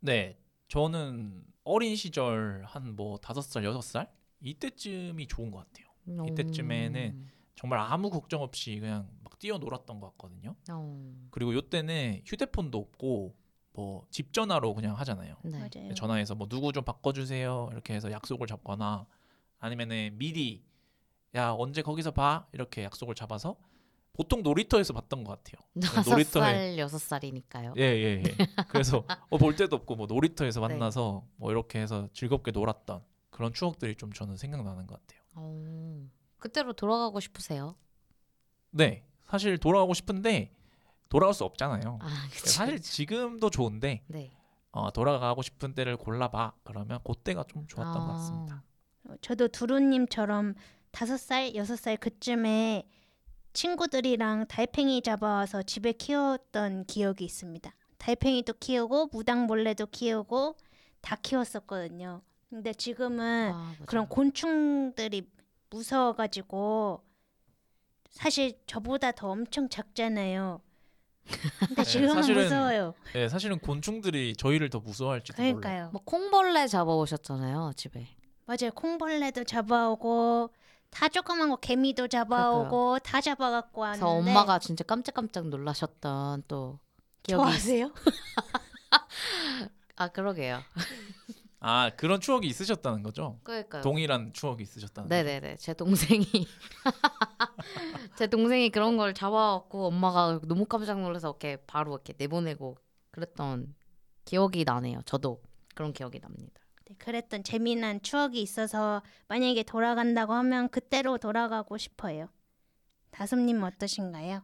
네, 0.02 0.38
저는 0.68 1.44
어린 1.64 1.96
시절 1.96 2.64
한 2.68 2.96
뭐 2.96 3.18
다섯 3.18 3.42
살 3.42 3.64
여섯 3.64 3.82
살 3.82 4.12
이때쯤이 4.42 5.28
좋은 5.28 5.52
것 5.52 5.60
같아요. 5.60 5.88
이때쯤에는 6.32 7.12
음. 7.16 7.32
정말 7.56 7.80
아무 7.80 8.10
걱정 8.10 8.42
없이 8.42 8.80
그냥 8.80 9.10
막 9.24 9.38
뛰어놀았던 9.40 10.00
것 10.00 10.08
같거든요. 10.12 10.56
어. 10.72 11.14
그리고 11.32 11.54
요때는 11.54 12.22
휴대폰도 12.26 12.78
없고 12.78 13.36
뭐 13.74 14.08
집 14.10 14.34
전화로 14.34 14.74
그냥 14.74 14.96
하잖아요. 14.98 15.36
네. 15.44 15.94
전화해서 15.94 16.36
뭐 16.36 16.48
누구 16.48 16.72
좀 16.74 16.84
바꿔주세요 16.84 17.70
이렇게 17.72 17.94
해서 17.94 18.12
약속을 18.12 18.48
잡거나 18.48 19.06
아니면은 19.60 20.18
미리 20.18 20.64
야 21.36 21.52
언제 21.52 21.82
거기서 21.82 22.12
봐 22.12 22.48
이렇게 22.54 22.84
약속을 22.84 23.14
잡아서 23.16 23.56
보통 24.14 24.42
놀이터에서 24.42 24.94
봤던 24.94 25.24
것 25.24 25.44
같아요. 25.44 25.62
다섯 26.04 26.16
놀이터에- 26.16 26.32
살 26.40 26.78
여섯 26.80 26.98
살이니까요. 26.98 27.74
예예 27.78 28.24
예, 28.26 28.38
그래서 28.70 29.04
어, 29.30 29.38
볼 29.38 29.56
데도 29.56 29.76
없고 29.78 29.96
뭐 29.96 30.08
놀이터에서 30.08 30.60
네. 30.66 30.74
만나서 30.74 31.26
뭐 31.36 31.52
이렇게 31.52 31.80
해서 31.80 32.08
즐겁게 32.14 32.52
놀았던 32.52 33.02
그런 33.40 33.54
추억들이 33.54 33.96
좀 33.96 34.12
저는 34.12 34.36
생각나는 34.36 34.86
것 34.86 35.00
같아요. 35.00 35.22
어. 35.36 36.10
그때로 36.40 36.74
돌아가고 36.74 37.22
싶으세요? 37.22 37.78
네 38.70 39.06
사실 39.30 39.58
돌아가고 39.58 39.94
싶은데 39.94 40.54
돌아갈 41.08 41.34
수 41.34 41.46
없잖아요. 41.46 42.00
아, 42.02 42.28
그치, 42.34 42.50
사실 42.50 42.76
그치. 42.76 42.92
지금도 42.92 43.50
좋은데 43.50 44.04
네. 44.08 44.30
어, 44.72 44.92
돌아가고 44.92 45.42
싶은 45.42 45.74
때를 45.74 45.96
골라봐 45.96 46.52
그러면 46.66 47.00
그때가 47.06 47.46
좀 47.46 47.66
좋았던 47.66 47.94
것 48.08 48.10
아. 48.10 48.14
같습니다. 48.16 48.64
어, 49.06 49.14
저도 49.22 49.48
두루님처럼 49.48 50.56
다섯 50.92 51.16
살, 51.16 51.56
여섯 51.56 51.78
살 51.78 51.96
그쯤에 51.96 52.90
친구들이랑 53.54 54.48
달팽이 54.48 55.02
잡아와서 55.02 55.64
집에 55.64 55.94
키웠던 55.94 56.88
기억이 56.88 57.24
있습니다. 57.24 57.74
달팽이도 58.00 58.56
키우고 58.60 59.08
무당 59.14 59.48
벌레도 59.48 59.86
키우고 59.86 60.58
다 61.00 61.16
키웠었거든요. 61.16 62.22
근데 62.50 62.74
지금은 62.74 63.52
아. 63.54 63.76
그런 63.86 64.08
곤충들이 64.08 65.30
무서워가지고 65.70 67.04
사실 68.10 68.60
저보다 68.66 69.12
더 69.12 69.30
엄청 69.30 69.70
작잖아요. 69.70 70.62
근데 71.60 71.76
네, 71.76 71.84
지금은 71.84 72.16
사실은 72.16 72.44
무서워요. 72.44 72.96
네, 73.14 73.30
사실은 73.30 73.60
곤충들이 73.60 74.36
저희를 74.36 74.72
더 74.72 74.80
무서워할지도 74.80 75.40
몰라요. 75.40 75.60
그러니까요. 75.60 75.90
뭐 75.92 76.02
콩벌레 76.04 76.68
잡아오셨잖아요 76.68 77.74
집에. 77.76 78.08
맞아요. 78.46 78.72
콩벌레도 78.74 79.44
잡아오고 79.44 80.50
다 80.90 81.08
조그만 81.08 81.50
거 81.50 81.58
개미도 81.58 82.08
잡아오고 82.08 82.98
다 83.00 83.22
잡아갖고 83.22 83.82
왔는데 83.82 84.04
그래서 84.04 84.32
엄마가 84.32 84.58
진짜 84.58 84.84
깜짝깜짝 84.84 85.50
놀라셨던 85.50 86.46
또 86.48 86.80
기억이 87.22 87.42
있... 87.42 87.46
좋아하세요? 87.46 87.94
아 89.98 90.08
그러게요. 90.08 90.64
아 91.62 91.92
그런 91.98 92.22
추억이 92.22 92.48
있으셨다는 92.48 93.04
거죠? 93.04 93.40
그러니까요. 93.44 93.82
동일한 93.82 94.32
추억이 94.34 94.64
있으셨다는 94.64 95.10
거죠? 95.10 95.24
네네네. 95.24 95.58
제 95.58 95.74
동생이 95.74 96.26
제 98.16 98.28
동생이 98.28 98.70
그런 98.70 98.96
걸 98.98 99.14
잡아왔고 99.14 99.88
엄마가 99.88 100.40
너무 100.46 100.66
깜짝 100.66 101.02
놀라서 101.02 101.30
이렇게 101.30 101.58
바로 101.68 101.94
이렇게 101.94 102.14
내보내고 102.18 102.78
그랬던 103.12 103.76
기억이 104.26 104.64
나네요. 104.64 105.02
저도 105.06 105.42
그런 105.76 105.92
기억이 105.92 106.20
납니다. 106.20 106.62
네, 106.86 106.96
그랬던 106.98 107.44
재미난 107.44 108.02
추억이 108.02 108.42
있어서 108.42 109.02
만약에 109.28 109.64
돌아간다고 109.64 110.34
하면 110.34 110.70
그때로 110.70 111.18
돌아가고 111.18 111.78
싶어요. 111.78 112.30
다솜님 113.12 113.62
어떠신가요? 113.64 114.44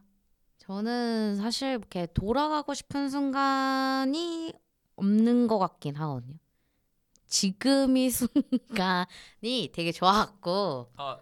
저는 0.58 1.36
사실 1.36 1.70
이렇게 1.70 2.06
돌아가고 2.12 2.74
싶은 2.74 3.08
순간이 3.08 4.52
없는 4.96 5.46
것 5.46 5.58
같긴 5.58 5.94
하거든요. 5.96 6.38
지금 7.26 7.96
이 7.96 8.08
순간이 8.10 9.70
되게 9.72 9.92
좋았고 9.92 10.90
아 10.96 11.18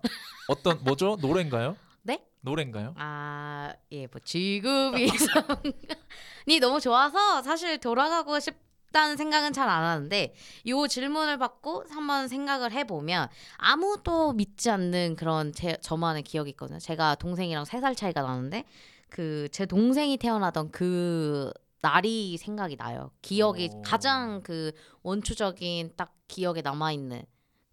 어떤 0.48 0.82
뭐죠? 0.84 1.16
노래인가요? 1.20 1.76
네? 2.02 2.22
노래인가요? 2.40 2.94
아, 2.98 3.72
예, 3.92 4.06
뭐 4.06 4.20
지금 4.24 4.96
이 4.98 5.08
순간이 5.16 6.60
너무 6.60 6.80
좋아서 6.80 7.42
사실 7.42 7.78
돌아가고 7.78 8.38
싶다는 8.40 9.16
생각은 9.16 9.52
잘 9.52 9.68
안 9.68 9.82
하는데 9.82 10.34
요 10.66 10.86
질문을 10.86 11.38
받고 11.38 11.84
한번 11.90 12.28
생각을 12.28 12.72
해보면 12.72 13.28
아무도 13.56 14.32
믿지 14.34 14.70
않는 14.70 15.16
그런 15.16 15.52
제, 15.52 15.76
저만의 15.80 16.22
기억이 16.22 16.50
있거든요. 16.50 16.78
제가 16.78 17.14
동생이랑 17.16 17.64
세 17.64 17.80
살 17.80 17.94
차이가 17.94 18.22
나는데 18.22 18.64
그 19.08 19.48
제 19.52 19.64
동생이 19.64 20.16
태어나던 20.18 20.70
그 20.70 21.52
날이 21.84 22.36
생각이 22.38 22.76
나요. 22.76 23.10
기억이 23.20 23.70
오. 23.72 23.82
가장 23.82 24.40
그 24.42 24.72
원초적인 25.02 25.92
딱 25.96 26.14
기억에 26.28 26.62
남아 26.62 26.92
있는 26.92 27.24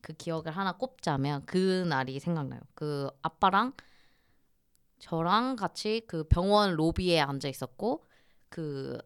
그 0.02 0.14
기억을 0.14 0.52
하나 0.52 0.74
꼽자면 0.74 1.46
그 1.46 1.86
날이 1.88 2.20
생각나요. 2.20 2.60
그 2.74 3.10
아빠랑 3.22 3.74
저랑 5.00 5.56
같이 5.56 6.02
그 6.08 6.24
병원 6.26 6.76
로비에 6.76 7.20
앉아 7.22 7.48
있었고 7.48 8.06
그 8.50 8.98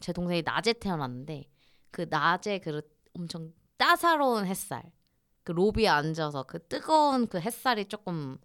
제 0.00 0.12
동생이 0.12 0.42
낮에 0.42 0.74
태어났는데 0.74 1.44
그 1.90 2.06
낮에 2.10 2.58
그 2.58 2.82
엄청 3.14 3.52
따사로운 3.76 4.46
햇살 4.46 4.92
그 5.42 5.52
로비에 5.52 5.88
앉아서 5.88 6.44
그 6.44 6.66
뜨거운 6.66 7.26
그 7.26 7.40
햇살이 7.40 7.86
조금 7.86 8.38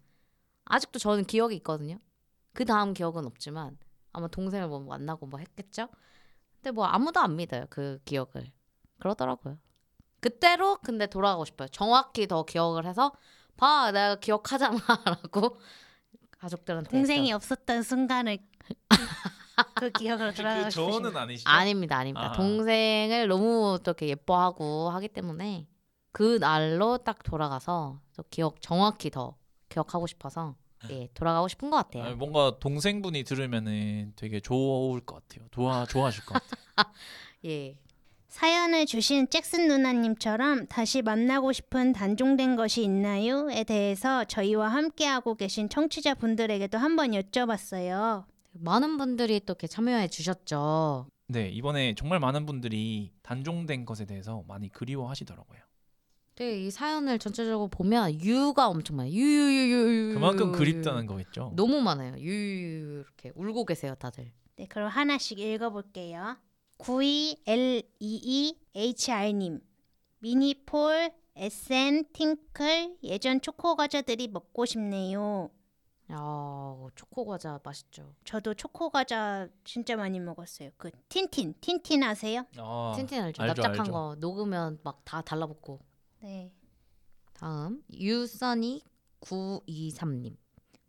아직도 0.64 0.98
저는 0.98 1.24
기억이 1.24 1.56
있거든요. 1.56 1.98
그 2.54 2.64
다음 2.64 2.94
기억은 2.94 3.26
없지만 3.26 3.76
아마 4.12 4.28
동생을 4.28 4.68
뭐 4.68 4.80
만나고 4.80 5.26
뭐 5.26 5.38
했겠죠. 5.38 5.88
근데 6.56 6.70
뭐 6.72 6.84
아무도 6.86 7.20
안 7.20 7.36
믿어요 7.36 7.66
그 7.70 7.98
기억을 8.04 8.52
그러더라고요. 8.98 9.58
그때로 10.20 10.78
근데 10.82 11.06
돌아가고 11.06 11.44
싶어요. 11.44 11.68
정확히 11.68 12.26
더 12.26 12.44
기억을 12.44 12.86
해서 12.86 13.12
봐 13.56 13.90
내가 13.92 14.16
기억하잖아라고 14.16 15.58
가족들한테 16.38 16.90
동생이 16.90 17.32
했죠. 17.32 17.36
없었던 17.36 17.82
순간을 17.82 18.38
그 19.74 19.90
기억으로 19.90 20.32
돌아가고 20.32 20.64
그 20.64 20.70
싶으신 20.70 20.92
저는 20.92 21.16
아니시죠? 21.16 21.48
아닙니다, 21.48 21.96
아닙니다. 21.96 22.30
아. 22.30 22.32
동생을 22.32 23.28
너무 23.28 23.78
또 23.82 23.90
이렇게 23.90 24.08
예뻐하고 24.08 24.90
하기 24.90 25.08
때문에 25.08 25.66
그 26.12 26.38
날로 26.38 26.98
딱 26.98 27.22
돌아가서 27.22 28.00
또 28.16 28.22
기억 28.30 28.60
정확히 28.60 29.10
더 29.10 29.36
기억하고 29.68 30.06
싶어서 30.06 30.56
예 30.88 31.08
돌아가고 31.14 31.48
싶은 31.48 31.70
것 31.70 31.76
같아요. 31.76 32.04
아니, 32.04 32.14
뭔가 32.14 32.58
동생분이 32.58 33.24
들으면은 33.24 34.12
되게 34.16 34.40
좋을 34.40 35.00
것 35.00 35.16
같아요. 35.16 35.46
좋아 35.50 35.84
좋아하실 35.84 36.24
것 36.24 36.34
같아요. 36.34 36.62
예. 37.44 37.76
사연을 38.28 38.86
주신 38.86 39.28
잭슨 39.28 39.66
누나님처럼 39.66 40.68
다시 40.68 41.02
만나고 41.02 41.52
싶은 41.52 41.92
단종된 41.92 42.54
것이 42.54 42.82
있나요?에 42.84 43.64
대해서 43.64 44.24
저희와 44.24 44.68
함께하고 44.68 45.34
계신 45.34 45.68
청취자분들에게도 45.68 46.78
한번 46.78 47.10
여쭤봤어요. 47.10 48.24
많은 48.52 48.98
분들이 48.98 49.40
또 49.40 49.52
이렇게 49.52 49.66
참여해 49.66 50.08
주셨죠. 50.08 51.08
네 51.26 51.48
이번에 51.48 51.94
정말 51.96 52.20
많은 52.20 52.46
분들이 52.46 53.12
단종된 53.22 53.84
것에 53.84 54.04
대해서 54.04 54.44
많이 54.46 54.68
그리워하시더라고요. 54.68 55.58
네, 56.40 56.58
이 56.58 56.70
사연을 56.70 57.18
전체적으로 57.18 57.68
보면 57.68 58.18
유가 58.22 58.68
엄청 58.68 58.96
많아요. 58.96 59.12
유유유유. 59.12 60.14
그만큼 60.14 60.52
그립다는 60.52 61.04
거겠죠. 61.04 61.52
너무 61.54 61.82
많아요. 61.82 62.14
유유 62.16 63.04
이렇게 63.04 63.30
울고 63.34 63.66
계세요, 63.66 63.94
다들. 63.98 64.32
네, 64.56 64.64
그럼 64.66 64.88
하나씩 64.88 65.38
읽어볼게요. 65.38 66.38
92L22HR님 66.78 69.60
미니폴, 70.20 71.10
SN, 71.36 72.06
팅클, 72.14 72.96
예전 73.02 73.42
초코 73.42 73.76
과자들이 73.76 74.28
먹고 74.28 74.64
싶네요. 74.64 75.50
아, 76.08 76.86
초코 76.94 77.26
과자 77.26 77.60
맛있죠. 77.62 78.14
저도 78.24 78.54
초코 78.54 78.88
과자 78.88 79.46
진짜 79.64 79.94
많이 79.94 80.18
먹었어요. 80.18 80.70
그 80.78 80.90
틴틴, 81.10 81.52
틴틴 81.60 82.02
아세요? 82.02 82.46
아, 82.56 82.94
틴틴 82.96 83.24
알죠? 83.24 83.42
알죠, 83.42 83.60
납작한 83.62 83.80
알죠. 83.80 83.92
거 83.92 84.16
녹으면 84.18 84.78
막 84.82 85.02
다 85.04 85.20
달라붙고. 85.20 85.89
네. 86.22 86.52
다음 87.32 87.82
유써니 87.92 88.82
923님 89.20 90.36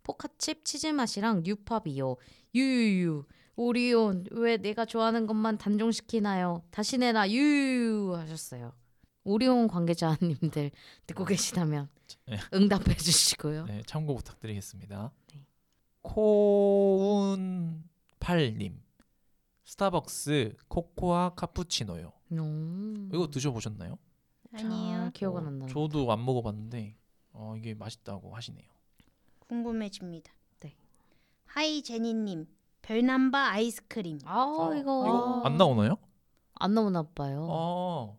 포카칩 0.04 0.66
치즈 0.66 0.88
맛이랑 0.88 1.44
뉴팝이요 1.44 2.18
유유유 2.56 3.26
오리온 3.56 4.26
왜 4.32 4.58
내가 4.58 4.86
좋아하는 4.86 5.28
것만 5.28 5.58
단종시키나요 5.58 6.64
다시 6.72 6.98
내놔 6.98 7.30
유유 7.30 8.16
하셨어요 8.16 8.74
오리온 9.24 9.68
관계자님들 9.68 10.72
듣고 11.08 11.26
계시다면 11.26 11.90
네. 12.28 12.38
응답해 12.54 12.96
주시고요. 12.96 13.66
네, 13.66 13.82
참고 13.86 14.16
부탁드리겠습니다. 14.16 15.12
네. 15.34 15.46
코운8님 16.04 18.80
스타벅스 19.64 20.56
코코아 20.68 21.36
카푸치노요. 21.36 22.12
음. 22.32 23.10
이거 23.14 23.30
드셔보셨나요? 23.30 24.00
아니에요. 24.54 24.98
잘 24.98 25.12
기억은 25.12 25.44
어, 25.44 25.48
안 25.48 25.60
나요. 25.60 25.70
저도 25.70 26.12
안 26.12 26.24
먹어봤는데 26.26 26.96
어, 27.34 27.56
이게 27.58 27.74
맛있다고 27.74 28.36
하시네요. 28.36 28.68
궁금해집니다. 29.48 30.32
네. 30.62 30.76
하이 31.46 31.82
제니님 31.82 32.48
별남바 32.82 33.50
아이스크림. 33.52 34.20
아 34.26 34.42
어, 34.44 34.74
이거, 34.76 35.06
이거 35.08 35.42
안 35.46 35.58
나오나요? 35.58 35.98
안 36.56 36.74
나오나 36.74 37.04
봐요. 37.04 37.48
아 37.50 38.14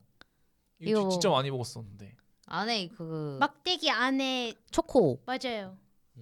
이거, 0.80 1.00
이거- 1.00 1.08
진짜 1.10 1.30
많이 1.30 1.50
먹었었는데. 1.50 2.16
안에 2.46 2.88
그 2.88 3.38
막대기 3.40 3.90
안에 3.90 4.54
초코 4.70 5.22
맞아요. 5.26 5.76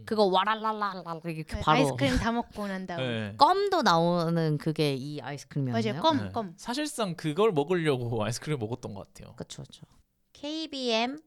그거 0.07 0.25
와랄랄랄랄 0.27 1.21
이렇게 1.25 1.43
그 1.43 1.61
바로 1.61 1.79
아이스크림 1.79 2.17
다 2.19 2.33
먹고 2.33 2.67
난 2.69 2.87
다음. 2.87 2.99
네. 3.01 3.35
껌도 3.37 3.83
나오는 3.83 4.57
그게 4.59 4.95
이 4.95 5.21
아이스크림이었나요? 5.21 5.83
맞아요. 5.93 6.03
껌 6.03 6.17
네. 6.19 6.33
껌. 6.33 6.55
사실상 6.57 7.15
그걸 7.17 7.53
먹으려고 7.53 8.23
아이스크림 8.25 8.59
먹었던 8.59 8.95
것 8.95 9.09
같아요. 9.13 9.35
그쵸 9.37 9.63
그쵸. 9.63 9.87
KBM 10.33 11.19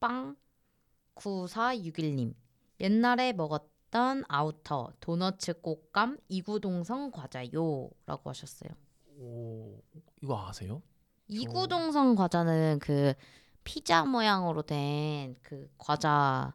빵 0.00 0.36
9461님 1.16 2.34
옛날에 2.80 3.32
먹었던 3.32 4.24
아우터 4.28 4.92
도너츠 5.00 5.60
곶감 5.60 6.18
이구동성 6.28 7.10
과자요라고 7.10 8.30
하셨어요. 8.30 8.70
오 9.18 9.80
이거 10.22 10.46
아세요? 10.48 10.82
이구동성 11.28 12.14
과자는 12.14 12.78
그 12.80 13.14
피자 13.64 14.04
모양으로 14.04 14.62
된 14.62 15.36
그 15.42 15.68
과자 15.78 16.54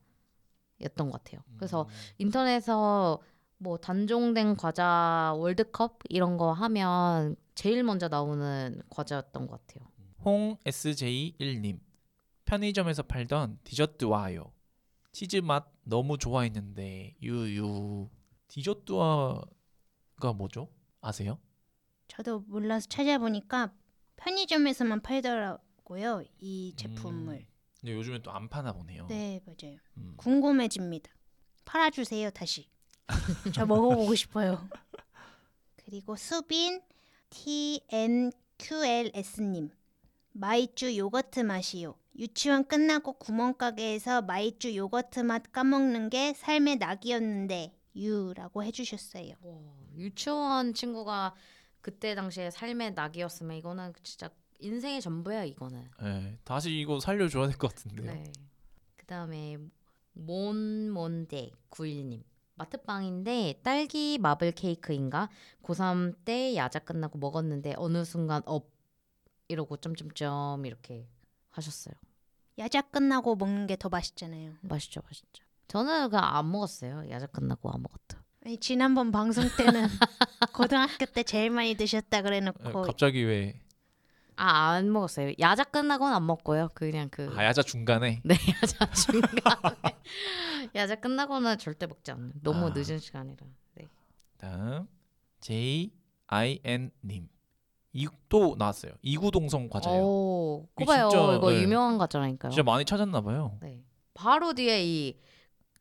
였던 0.81 1.09
것 1.09 1.23
같아요. 1.23 1.41
그래서 1.57 1.83
음, 1.83 1.87
인터넷에서 2.17 3.21
뭐 3.57 3.77
단종된 3.77 4.57
과자 4.57 5.33
월드컵 5.37 5.99
이런 6.09 6.37
거 6.37 6.51
하면 6.51 7.35
제일 7.55 7.83
먼저 7.83 8.07
나오는 8.07 8.81
과자였던 8.89 9.47
것 9.47 9.65
같아요. 9.65 9.87
홍 10.23 10.57
SJ1님 10.65 11.79
편의점에서 12.45 13.03
팔던 13.03 13.59
디저트 13.63 14.05
와요. 14.05 14.51
치즈 15.11 15.37
맛 15.37 15.71
너무 15.83 16.17
좋아했는데 16.17 17.15
유유 17.21 18.09
디저트 18.47 18.91
와가 18.91 20.33
뭐죠? 20.35 20.69
아세요? 21.01 21.39
저도 22.07 22.41
몰라서 22.41 22.87
찾아보니까 22.89 23.73
편의점에서만 24.17 25.01
팔더라고요. 25.01 26.23
이 26.39 26.73
제품을. 26.75 27.35
음, 27.35 27.54
근데 27.85 27.95
요즘엔 27.99 28.23
또 28.23 28.39
안 28.39 28.49
파나 28.49 28.73
보네요. 28.73 29.05
네 29.09 29.39
맞아요. 29.45 29.77
음. 29.97 30.15
궁금해집니다. 30.17 31.11
팔아주세요 31.65 32.31
다시. 32.31 32.67
저 33.53 33.67
먹어보고 33.67 34.15
싶어요. 34.15 34.67
그리고 35.75 36.15
수빈 36.15 36.81
TNQLS님 38.57 39.69
마이쮸 40.31 40.97
요거트 40.97 41.41
맛이요. 41.41 41.93
유치원 42.17 42.67
끝나고 42.67 43.13
구멍가게에서 43.19 44.23
마이쮸 44.23 44.75
요거트 44.75 45.19
맛 45.19 45.51
까먹는 45.51 46.09
게 46.09 46.33
삶의 46.33 46.77
낙이었는데 46.77 47.71
ㅠ라고 47.95 48.63
해주셨어요. 48.63 49.35
유치원 49.95 50.73
친구가 50.73 51.35
그때 51.81 52.15
당시에 52.15 52.49
삶의 52.49 52.93
낙이었으면 52.95 53.57
이거는 53.57 53.93
진짜 54.01 54.31
인생의 54.65 55.01
전부야 55.01 55.43
이거는. 55.45 55.89
네, 56.01 56.37
다시 56.43 56.77
이거 56.79 56.99
살려줘야 56.99 57.47
될 57.47 57.57
것 57.57 57.73
같은데요. 57.75 58.11
네. 58.11 58.31
그다음에 58.97 59.57
몬몬데 60.13 61.51
91님 61.69 62.23
마트빵인데 62.55 63.59
딸기 63.63 64.17
마블 64.17 64.51
케이크인가 64.51 65.29
고3 65.61 66.15
때 66.25 66.55
야자 66.55 66.79
끝나고 66.79 67.17
먹었는데 67.19 67.73
어느 67.77 68.03
순간 68.05 68.41
없 68.45 68.69
이러고 69.47 69.77
점점점 69.77 70.65
이렇게 70.65 71.07
하셨어요. 71.51 71.93
야자 72.57 72.81
끝나고 72.81 73.35
먹는 73.35 73.67
게 73.67 73.75
더 73.75 73.89
맛있잖아요. 73.89 74.53
맛있죠, 74.61 75.01
맛있죠. 75.05 75.43
저는 75.67 76.09
그냥 76.09 76.23
안 76.35 76.49
먹었어요. 76.51 77.09
야자 77.09 77.27
끝나고 77.27 77.69
아무것도. 77.69 78.17
아니, 78.45 78.57
지난번 78.57 79.11
방송 79.11 79.43
때는 79.57 79.87
고등학교 80.53 81.05
때 81.05 81.23
제일 81.23 81.49
많이 81.49 81.75
드셨다 81.75 82.17
네, 82.17 82.21
그래놓고 82.21 82.83
갑자기 82.83 83.23
왜 83.23 83.59
아 84.37 84.73
안 84.75 84.91
먹었어요. 84.91 85.33
야자 85.39 85.63
끝나고는 85.65 86.13
안 86.15 86.25
먹고요. 86.25 86.69
그냥 86.73 87.09
그 87.09 87.33
아 87.37 87.43
야자 87.45 87.61
중간에 87.63 88.21
네, 88.25 88.35
야자 88.61 88.91
중간에 88.91 89.75
야자 90.75 90.95
끝나고는 90.95 91.57
절대 91.57 91.87
먹지 91.87 92.11
않는. 92.11 92.33
너무 92.43 92.67
아. 92.67 92.73
늦은 92.75 92.99
시간이라. 92.99 93.45
네. 93.75 93.87
다음 94.37 94.87
J 95.41 95.91
I 96.27 96.59
N 96.63 96.91
님. 97.03 97.27
이또 97.93 98.55
나왔어요. 98.57 98.91
이구동성 99.01 99.69
과자요. 99.69 100.01
오. 100.03 100.67
진짜, 100.77 101.07
이거 101.07 101.49
네. 101.49 101.61
유명한 101.61 101.97
과자라니까요. 101.97 102.51
진짜 102.51 102.61
많이 102.63 102.83
찾았나 102.83 103.21
봐요. 103.21 103.57
네. 103.61 103.85
바로 104.13 104.53
뒤에 104.53 104.83
이 104.83 105.17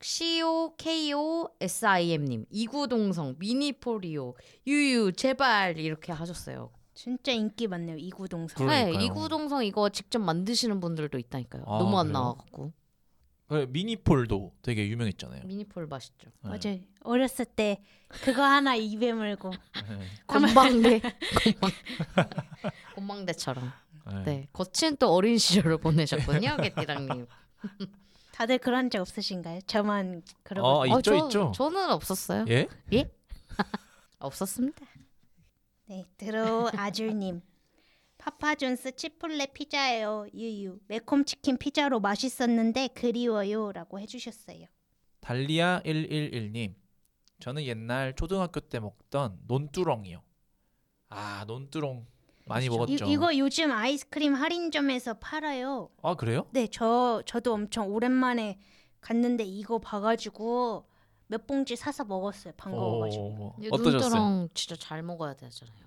C 0.01 0.41
O 0.41 0.75
K 0.77 1.13
O 1.13 1.49
S 1.59 1.85
I 1.85 2.11
M 2.13 2.23
님 2.25 2.45
이구동성 2.49 3.35
미니포리오 3.39 4.35
유유 4.67 5.11
제발 5.13 5.77
이렇게 5.77 6.13
하셨어요. 6.13 6.71
진짜 6.95 7.33
인기 7.33 7.67
많네요 7.67 7.97
이구동성. 7.97 8.65
그러니까요. 8.65 8.97
네, 8.97 9.05
이구동성 9.05 9.63
이거 9.65 9.89
직접 9.89 10.19
만드시는 10.19 10.79
분들도 10.79 11.17
있다니까요. 11.19 11.63
아, 11.67 11.77
너무 11.77 11.99
안 11.99 12.07
그래요? 12.07 12.19
나와갖고 12.19 12.71
그 13.47 13.67
미니폴도 13.69 14.53
되게 14.63 14.87
유명했잖아요. 14.87 15.43
미니폴 15.43 15.87
맛있죠. 15.87 16.29
네. 16.41 16.49
맞아요. 16.49 16.79
어렸을 17.03 17.45
때 17.45 17.83
그거 18.23 18.41
하나 18.41 18.75
입에 18.75 19.13
물고 19.13 19.51
네. 19.51 20.05
곤방대 20.25 21.01
곤방 21.01 21.71
곤방대처럼. 22.95 23.71
네. 24.07 24.23
네, 24.23 24.47
거친 24.53 24.97
또 24.97 25.13
어린 25.13 25.37
시절을 25.37 25.77
보내셨군요, 25.79 26.57
개띠랑님. 26.61 27.27
다들 28.31 28.59
그런 28.59 28.89
적 28.89 29.01
없으신가요? 29.01 29.61
저만 29.65 30.21
그러고 30.43 30.67
어, 30.67 30.85
있죠, 30.87 31.01
저, 31.01 31.15
있죠. 31.15 31.51
저는 31.55 31.89
없었어요. 31.91 32.45
예? 32.49 32.67
없었습니다. 34.19 34.85
네 35.87 36.03
들어 36.17 36.69
아줄님 36.75 37.41
파파존스 38.17 38.95
치폴레 38.95 39.47
피자예요 39.53 40.25
유유 40.33 40.79
매콤 40.87 41.25
치킨 41.25 41.57
피자로 41.57 41.99
맛있었는데 41.99 42.87
그리워요라고 42.89 43.99
해주셨어요. 43.99 44.65
달리아 45.19 45.81
111님. 45.85 46.73
저는 47.39 47.63
옛날 47.63 48.15
초등학교 48.15 48.59
때 48.61 48.79
먹던 48.79 49.39
논두렁이요. 49.47 50.21
아, 51.09 51.43
논두렁 51.47 52.05
많이 52.47 52.69
먹었죠. 52.69 53.05
이, 53.05 53.11
이거 53.11 53.37
요즘 53.37 53.71
아이스크림 53.71 54.33
할인점에서 54.33 55.15
팔아요. 55.15 55.89
아, 56.01 56.15
그래요? 56.15 56.47
네, 56.51 56.67
저 56.71 57.21
저도 57.25 57.53
엄청 57.53 57.91
오랜만에 57.91 58.57
갔는데 59.01 59.43
이거 59.43 59.77
봐가지고 59.79 60.87
몇 61.27 61.47
봉지 61.47 61.75
사서 61.75 62.03
먹었어요. 62.05 62.53
반가워가지고. 62.57 63.23
어, 63.23 63.55
이제 63.59 63.69
어떠셨어요? 63.71 63.99
눈두렁 63.99 64.49
진짜 64.53 64.75
잘 64.75 65.01
먹어야 65.03 65.33
되잖아요. 65.35 65.85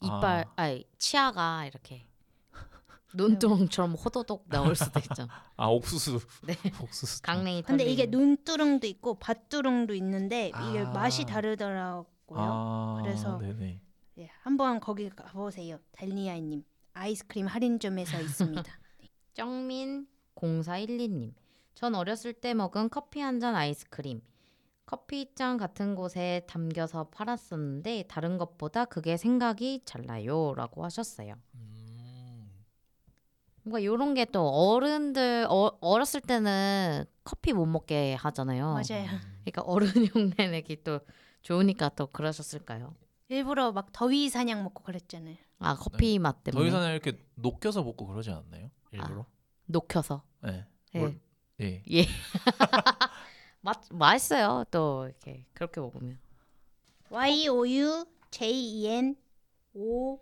이빨, 0.00 0.44
아. 0.56 0.62
아. 0.62 0.68
니 0.68 0.84
치아가 0.98 1.66
이렇게 1.66 2.06
눈두렁처럼 3.14 3.94
호도독 3.94 4.48
나올 4.48 4.76
수도 4.76 4.98
있잖아. 5.00 5.32
아, 5.56 5.66
옥수수. 5.68 6.20
네. 6.46 6.54
옥수수. 6.82 7.22
강냉이 7.22 7.62
근데. 7.62 7.84
이게 7.84 8.06
눈두렁도 8.06 8.86
있고 8.86 9.14
밭두렁도 9.18 9.94
있는데 9.94 10.48
이게 10.48 10.80
아. 10.80 10.90
맛이 10.92 11.24
다르더라고요. 11.24 12.06
아, 12.38 12.98
그래서- 13.02 13.38
네네. 13.38 13.80
예, 14.18 14.30
한번 14.42 14.80
거기 14.80 15.08
가보세요. 15.10 15.78
달리아이님 15.92 16.64
아이스크림 16.92 17.46
할인점에서 17.46 18.20
있습니다. 18.20 18.64
정민 19.32 20.06
0412님. 20.34 21.32
전 21.74 21.94
어렸을 21.94 22.32
때 22.32 22.54
먹은 22.54 22.90
커피 22.90 23.20
한 23.20 23.38
잔 23.40 23.54
아이스크림. 23.54 24.20
커피잔 24.92 25.58
같은 25.58 25.94
곳에 25.94 26.46
담겨서 26.48 27.10
팔았었는데 27.10 28.04
다른 28.08 28.38
것보다 28.38 28.86
그게 28.86 29.18
생각이 29.18 29.82
잘 29.84 30.00
나요라고 30.06 30.82
하셨어요. 30.82 31.34
음, 31.56 32.64
뭔가 33.64 33.80
이런 33.80 34.14
게 34.14 34.24
또 34.24 34.48
어른들 34.48 35.46
어, 35.50 35.76
어렸을 35.82 36.22
때는 36.22 37.04
커피 37.22 37.52
못 37.52 37.66
먹게 37.66 38.14
하잖아요. 38.14 38.64
맞아요. 38.72 39.08
그러니까 39.44 39.60
어른 39.66 39.88
흉내 40.06 40.48
내기 40.48 40.82
또 40.82 41.00
좋으니까 41.42 41.90
또 41.90 42.06
그러셨을까요? 42.06 42.94
일부러 43.28 43.72
막 43.72 43.92
더위 43.92 44.30
사냥 44.30 44.62
먹고 44.64 44.84
그랬잖아요. 44.84 45.36
아 45.58 45.74
커피 45.76 46.18
맛더 46.18 46.44
때문에 46.44 46.66
이상 46.68 46.82
이렇게 46.90 47.22
녹여서 47.34 47.82
먹고 47.82 48.06
그러지 48.06 48.30
않나요? 48.30 48.70
일부러? 48.92 49.26
녹혀서 49.66 50.22
네. 50.44 50.64
예. 50.94 50.98
뭘- 50.98 51.20
예. 51.60 51.82
맛 53.68 53.82
맛있어요. 53.90 54.64
또 54.70 55.04
이렇게 55.06 55.44
그렇게 55.52 55.78
먹으면 55.80 56.18
Y 57.10 57.48
O 57.48 57.66
U 57.68 58.06
J 58.30 58.50
E 58.50 58.86
N 58.88 59.16
O 59.74 60.18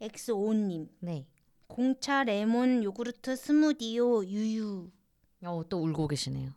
X 0.00 0.32
O 0.32 0.52
님 0.52 0.88
네 0.98 1.28
공차 1.68 2.24
레몬 2.24 2.82
요구르트 2.82 3.36
스무디요 3.36 4.24
유유. 4.24 4.90
어, 5.44 5.62
또 5.68 5.82
울고 5.82 6.08
계시네요. 6.08 6.52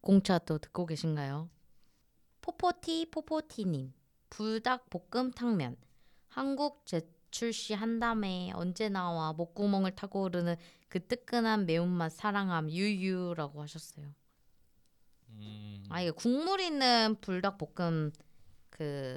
공차 0.00 0.38
또 0.38 0.58
듣고 0.58 0.86
계신가요? 0.86 1.50
포포티 2.40 3.10
포포티님 3.10 3.92
불닭 4.30 4.88
볶음 4.88 5.32
탕면 5.32 5.76
한국 6.28 6.86
재출시 6.86 7.74
한다음에 7.74 8.52
언제 8.54 8.88
나와 8.88 9.32
목구멍을 9.32 9.96
타고 9.96 10.22
오르는 10.22 10.56
그 10.88 11.04
뜨끈한 11.04 11.66
매운맛 11.66 12.12
사랑함 12.12 12.70
유유라고 12.70 13.60
하셨어요. 13.62 14.06
음, 15.40 15.84
아 15.88 16.00
이게 16.00 16.10
국물 16.10 16.60
있는 16.60 17.16
불닭 17.20 17.58
볶음 17.58 18.12
그 18.70 19.16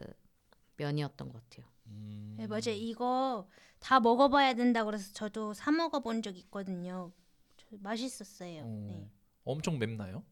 면이었던 0.78 1.30
것 1.30 1.50
같아요. 1.50 1.72
음, 1.88 2.36
네, 2.38 2.48
맞아요. 2.48 2.72
이거 2.76 3.48
다 3.80 4.00
먹어봐야 4.00 4.54
된다 4.54 4.84
그래서 4.84 5.12
저도 5.14 5.54
사 5.54 5.72
먹어본 5.72 6.22
적 6.22 6.38
있거든요. 6.38 7.12
저 7.58 7.68
맛있었어요. 7.80 8.64
어, 8.64 8.86
네. 8.88 9.10
엄청 9.44 9.78
맵나요? 9.78 10.24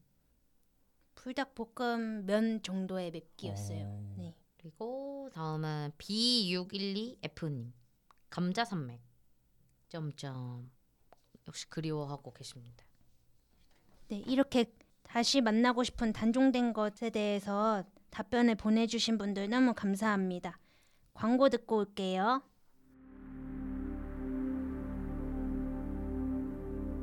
불닭 1.16 1.54
볶음 1.54 2.26
면 2.26 2.62
정도의 2.64 3.12
맵기였어요. 3.12 3.86
어. 3.86 4.16
네. 4.18 4.36
그리고 4.58 5.30
다음은 5.34 5.92
B612F님 5.98 7.74
감자 8.30 8.64
산맥 8.66 9.02
점점 9.90 10.72
역시 11.48 11.68
그리워하고 11.70 12.32
계십니다. 12.34 12.86
네, 14.08 14.18
이렇게 14.20 14.74
다시 15.12 15.42
만나고 15.42 15.84
싶은 15.84 16.14
단종된 16.14 16.72
것에 16.72 17.10
대해서 17.10 17.84
답변을 18.12 18.56
보내주신 18.56 19.18
분들 19.18 19.50
너무 19.50 19.74
감사합니다. 19.74 20.58
광고 21.14 21.50
듣고 21.50 21.80
올게요. 21.80 22.42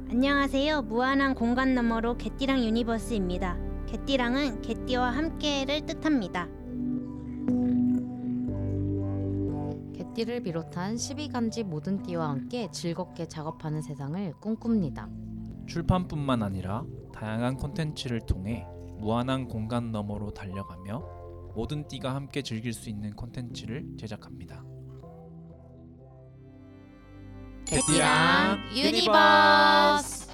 안녕하세요. 0.09 0.83
무한한 0.83 1.35
공간 1.35 1.75
너머로 1.75 2.17
개띠랑 2.17 2.65
유니버스입니다. 2.65 3.59
개띠랑은 3.89 4.63
개띠와 4.63 5.11
함께를 5.11 5.85
뜻합니다. 5.85 6.49
개띠를 9.93 10.41
비롯한 10.45 10.95
12간지 10.95 11.63
모든 11.63 12.03
띠와 12.03 12.31
함께 12.31 12.71
즐겁게 12.73 13.29
작업하는 13.29 13.83
세상을 13.83 14.33
꿈꿉니다. 14.41 15.11
출판뿐만 15.69 16.43
아니라 16.43 16.85
다양한 17.15 17.57
콘텐츠를 17.57 18.21
통해 18.21 18.67
무한한 18.99 19.47
공간 19.47 19.93
너머로 19.93 20.33
달려가며 20.33 21.05
모든 21.55 21.87
띠가 21.87 22.15
함께 22.15 22.43
즐길 22.43 22.73
수 22.73 22.89
있는 22.89 23.15
콘텐츠를 23.15 23.87
제작합니다. 23.99 24.65
개띠랑 27.67 28.59
유니버스 28.75 30.29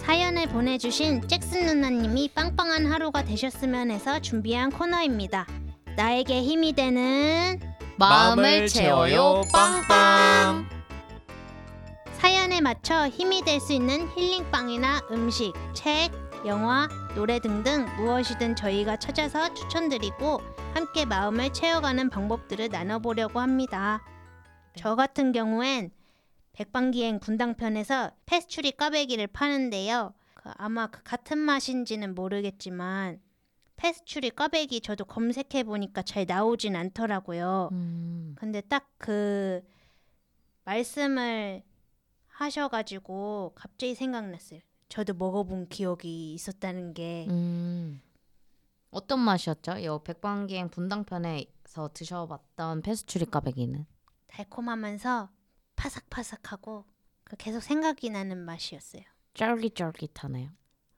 사연을 0.00 0.48
보내주신 0.48 1.28
잭슨 1.28 1.66
누나님이 1.66 2.30
빵빵한 2.34 2.86
하루가 2.86 3.24
되셨으면 3.24 3.90
해서 3.90 4.18
준비한 4.20 4.70
코너입니다. 4.70 5.46
나에게 5.96 6.42
힘이 6.42 6.72
되는 6.72 7.60
마음을 8.08 8.66
채워요 8.66 9.42
빵빵 9.52 10.66
사연에 12.14 12.60
맞춰 12.60 13.06
힘이 13.06 13.42
될 13.44 13.60
수 13.60 13.72
있는 13.72 14.08
힐링빵이나 14.16 15.02
음식, 15.12 15.52
책, 15.72 16.10
영화, 16.44 16.88
노래 17.14 17.38
등등 17.38 17.86
무엇이든 17.96 18.56
저희가 18.56 18.96
찾아서 18.96 19.54
추천드리고 19.54 20.40
함께 20.74 21.04
마음을 21.04 21.52
채워가는 21.52 22.10
방법들을 22.10 22.70
나눠보려고 22.70 23.38
합니다. 23.38 24.02
네. 24.74 24.82
저 24.82 24.96
같은 24.96 25.30
경우엔 25.30 25.92
백방기행 26.54 27.20
분당편에서 27.20 28.10
페스츄리 28.26 28.72
꽈배기를 28.72 29.28
파는데요. 29.28 30.12
그 30.34 30.50
아마 30.56 30.88
그 30.88 31.04
같은 31.04 31.38
맛인지는 31.38 32.16
모르겠지만 32.16 33.20
페스츄리 33.76 34.30
꽈배기 34.30 34.80
저도 34.80 35.04
검색해 35.04 35.64
보니까 35.64 36.02
잘 36.02 36.24
나오진 36.26 36.76
않더라고요. 36.76 37.68
음, 37.72 38.34
근데 38.38 38.60
딱 38.60 38.88
그 39.02 39.60
말씀을 40.64 41.62
하셔가지고 42.28 43.52
갑자기 43.56 43.94
생각났어요. 43.96 44.60
저도 44.88 45.14
먹어본 45.14 45.68
기억이 45.68 46.34
있었다는 46.34 46.94
게 46.94 47.26
음. 47.28 48.00
어떤 48.90 49.18
맛이었죠? 49.20 49.78
이 49.78 49.88
백방기행 50.04 50.68
분당편에서 50.68 51.90
드셔봤던 51.94 52.82
페스츄리 52.82 53.24
꽈배기는 53.24 53.86
달콤하면서 54.28 55.30
파삭파삭하고 55.74 56.84
그 57.24 57.36
계속 57.36 57.60
생각이 57.60 58.10
나는 58.10 58.38
맛이었어요. 58.38 59.02
쫄깃쫄깃하네요. 59.34 60.50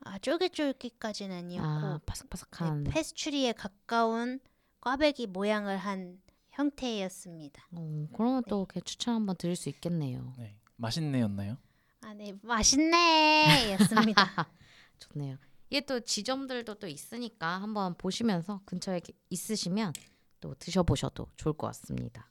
아 0.05 0.19
쫄깃쫄깃까지는 0.19 1.37
아니었고 1.37 1.67
아 1.69 1.99
바삭바삭한 2.07 2.85
네, 2.85 2.91
페스츄리에 2.91 3.53
가까운 3.53 4.39
꽈배기 4.81 5.27
모양을 5.29 5.77
한 5.79 6.21
형태였습니다. 6.51 7.67
어, 7.73 8.07
그러면 8.15 8.43
또 8.49 8.61
이렇게 8.61 8.81
추천 8.81 9.15
한번 9.15 9.37
드릴 9.37 9.57
수 9.57 9.69
있겠네요. 9.71 10.35
네, 10.39 10.57
맛있네였나요? 10.77 11.57
아 12.03 12.13
네 12.15 12.35
맛있네였습니다. 12.43 14.15
좋네요. 14.99 15.39
이게 15.71 15.81
또 15.81 16.01
지점들도 16.01 16.75
또 16.75 16.87
있으니까 16.87 17.61
한번 17.63 17.95
보시면서 17.97 18.61
근처에 18.67 19.01
있으시면 19.31 19.93
또 20.41 20.55
드셔보셔도 20.59 21.29
좋을 21.37 21.55
것 21.55 21.67
같습니다. 21.69 22.31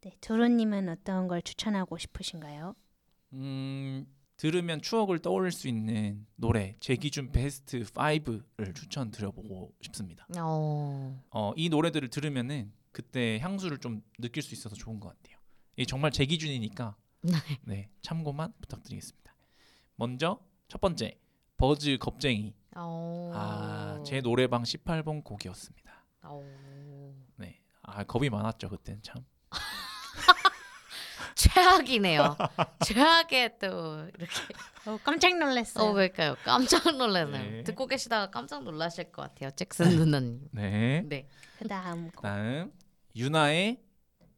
네 0.00 0.16
도로님은 0.22 0.88
어떤 0.88 1.28
걸 1.28 1.42
추천하고 1.42 1.98
싶으신가요? 1.98 2.74
음, 3.34 4.06
들으면 4.36 4.82
추억을 4.82 5.18
떠올릴 5.18 5.50
수 5.50 5.66
있는 5.66 6.26
노래 6.36 6.76
제 6.80 6.96
기준 6.96 7.32
베스트 7.32 7.82
5를 7.84 8.74
추천드려보고 8.74 9.74
싶습니다. 9.80 10.26
어, 10.38 11.22
어, 11.30 11.52
이 11.56 11.68
노래들을 11.68 12.08
들으면은 12.08 12.72
그때 12.92 13.38
향수를 13.40 13.78
좀 13.78 14.02
느낄 14.18 14.42
수 14.42 14.54
있어서 14.54 14.76
좋은 14.76 15.00
것 15.00 15.08
같아요. 15.08 15.38
이 15.76 15.86
정말 15.86 16.10
제 16.10 16.24
기준이니까 16.26 16.96
네 17.64 17.90
참고만 18.02 18.52
부탁드리겠습니다. 18.60 19.34
먼저 19.96 20.38
첫 20.68 20.80
번째 20.80 21.18
버즈 21.56 21.96
겁쟁이 21.98 22.54
어, 22.74 23.32
아제 23.34 24.20
노래방 24.20 24.62
18번 24.62 25.24
곡이었습니다. 25.24 26.04
어. 26.22 26.42
네, 27.36 27.60
아 27.82 28.04
겁이 28.04 28.28
많았죠 28.28 28.68
그때는 28.68 29.00
참. 29.02 29.24
최악이네요. 31.36 32.36
최악의 32.84 33.58
또 33.60 34.08
이렇게 34.18 34.34
어, 34.86 34.98
깜짝 35.04 35.38
놀랐어요. 35.38 35.84
어 35.84 35.92
왜일까요? 35.92 36.36
깜짝 36.44 36.96
놀라네요. 36.96 37.50
네. 37.50 37.62
듣고 37.62 37.86
계시다가 37.86 38.30
깜짝 38.30 38.64
놀라실 38.64 39.12
것 39.12 39.22
같아요. 39.22 39.50
잭슨 39.50 39.96
누나님. 39.96 40.48
네. 40.52 41.02
네. 41.06 41.28
그 41.58 41.68
다음 41.68 42.10
곡. 42.10 42.22
다음 42.22 42.72
유나의 43.14 43.82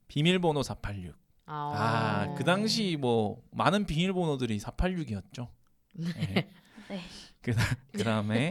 비밀번호 0.09 0.63
486. 0.63 1.17
아, 1.47 2.35
그 2.37 2.45
당시 2.45 2.97
뭐 3.01 3.43
많은 3.53 3.87
비밀번호들이 3.87 4.59
486이었죠. 4.59 5.49
네. 5.95 6.51
네. 6.89 7.01
그 7.41 7.55
그다음에 7.93 8.51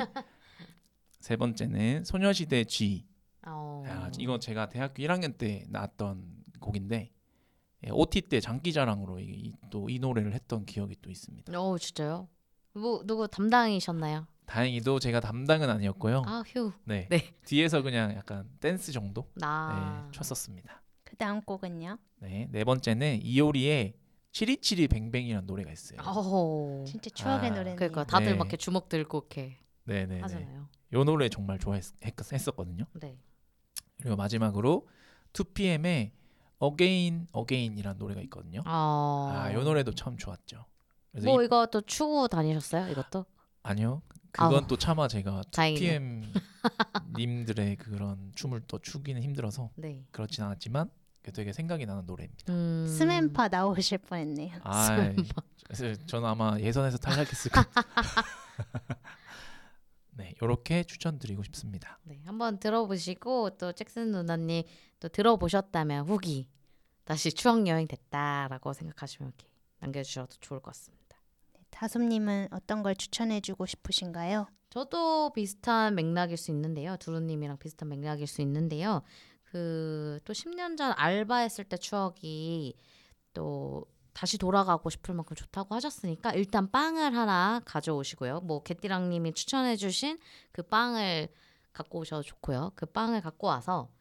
세 1.19 1.35
번째는 1.35 2.05
소녀시대 2.05 2.63
G. 2.63 3.05
어. 3.45 3.83
아, 3.87 4.09
이거 4.17 4.39
제가 4.39 4.69
대학교 4.69 5.03
1학년 5.03 5.37
때 5.37 5.65
나왔던 5.69 6.23
곡인데 6.59 6.95
예, 6.97 7.16
OT 7.91 8.21
때 8.21 8.39
장기자랑으로 8.39 9.19
또 9.69 9.89
이 9.89 9.99
노래를 9.99 10.33
했던 10.33 10.65
기억이 10.65 10.95
또 11.01 11.09
있습니다. 11.11 11.59
어 11.59 11.77
진짜요? 11.77 12.27
뭐 12.73 13.03
누구 13.05 13.27
담당이셨나요? 13.27 14.27
다행히도 14.45 14.99
제가 14.99 15.19
담당은 15.19 15.69
아니었고요. 15.69 16.23
아 16.25 16.43
휴. 16.47 16.71
네. 16.85 17.07
네. 17.09 17.33
뒤에서 17.45 17.81
그냥 17.81 18.15
약간 18.15 18.49
댄스 18.59 18.91
정도 18.91 19.29
나. 19.35 20.05
네, 20.05 20.11
췄었습니다. 20.17 20.81
그 21.03 21.15
다음 21.17 21.41
곡은요? 21.41 21.97
네, 22.19 22.47
네 22.51 22.63
번째는 22.63 23.21
이효리의 23.23 23.93
치리치리 24.31 24.87
뱅뱅이라는 24.87 25.45
노래가 25.47 25.71
있어요. 25.71 25.99
어. 26.03 26.83
진짜 26.87 27.09
추억의 27.09 27.49
아, 27.49 27.53
노래네요. 27.53 27.75
그러니까 27.75 28.03
다들 28.05 28.27
네. 28.27 28.33
막 28.33 28.45
이렇게 28.45 28.57
주먹 28.57 28.87
들고 28.89 29.19
이렇게 29.19 29.57
네, 29.83 30.05
네, 30.05 30.15
네. 30.15 30.21
하잖아요. 30.21 30.67
요 30.93 31.03
노래 31.03 31.27
정말 31.29 31.59
좋아했었거든요. 31.59 32.85
네. 32.93 33.17
그리고 33.99 34.15
마지막으로 34.15 34.87
2PM의 35.33 36.11
Again 36.61 37.27
Again이라는 37.35 37.99
노래가 37.99 38.21
있거든요. 38.21 38.63
어. 38.65 39.31
아, 39.33 39.53
요 39.53 39.63
노래도 39.63 39.93
참 39.93 40.17
좋았죠. 40.17 40.65
그래서 41.11 41.25
뭐 41.29 41.41
이, 41.41 41.45
이거 41.45 41.65
또 41.67 41.81
추고 41.81 42.27
다니셨어요? 42.27 42.91
이것도? 42.91 43.25
아니요. 43.63 44.01
그건 44.31 44.53
아우. 44.53 44.67
또 44.67 44.77
차마 44.77 45.07
제가 45.07 45.41
다행이네. 45.51 45.99
2PM 45.99 46.41
님들의 47.17 47.75
그런 47.77 48.31
춤을 48.35 48.61
또 48.67 48.79
추기는 48.79 49.21
힘들어서 49.21 49.71
네. 49.75 50.05
그렇진 50.11 50.43
않았지만 50.43 50.89
되게 51.33 51.51
생각이 51.51 51.85
나는 51.85 52.05
노래입니다. 52.05 52.53
음. 52.53 52.87
스맨파 52.87 53.49
나오실 53.49 53.97
뻔했네요. 53.99 54.59
아, 54.63 55.13
저는 56.05 56.29
아마 56.29 56.57
예선에서 56.59 56.97
탈락했을 56.97 57.51
거예요. 57.51 57.65
네, 60.17 60.33
이렇게 60.41 60.83
추천드리고 60.83 61.43
싶습니다. 61.43 61.99
네, 62.03 62.19
한번 62.25 62.59
들어보시고 62.59 63.57
또 63.57 63.71
잭슨 63.71 64.11
누나님 64.11 64.63
또 64.99 65.07
들어보셨다면 65.09 66.07
후기 66.07 66.47
다시 67.05 67.31
추억 67.31 67.65
여행 67.67 67.87
됐다라고 67.87 68.73
생각하시면 68.73 69.29
이렇게 69.29 69.47
남겨주셔도 69.79 70.35
좋을 70.39 70.59
것 70.59 70.71
같습니다. 70.71 71.17
다솜님은 71.69 72.49
어떤 72.51 72.83
걸 72.83 72.95
추천해주고 72.95 73.65
싶으신가요? 73.65 74.47
저도 74.69 75.31
비슷한 75.33 75.95
맥락일 75.95 76.37
수 76.37 76.51
있는데요. 76.51 76.97
두루님이랑 76.97 77.57
비슷한 77.57 77.89
맥락일 77.89 78.27
수 78.27 78.41
있는데요. 78.41 79.03
그 79.43 79.87
또 80.27 80.33
10년 80.33 80.77
전 80.77 80.93
알바했을 80.97 81.63
때 81.63 81.77
추억이 81.77 82.75
또 83.33 83.85
다시 84.17 84.39
돌아가고 84.39 84.89
싶을 84.89 85.13
만큼 85.13 85.35
좋다고 85.35 85.75
하셨으니까 85.75 86.31
일단 86.31 86.71
빵을 86.71 87.15
하나 87.15 87.61
가져오시고요. 87.65 88.39
뭐 88.39 88.63
개띠랑님이 88.63 89.33
추천해주신 89.33 90.17
그 90.51 90.63
빵을 90.63 91.27
갖고 91.71 91.99
오셔도 91.99 92.23
좋고요. 92.23 92.71
그 92.73 92.87
빵을 92.87 93.21
갖고 93.21 93.45
와서 93.45 93.91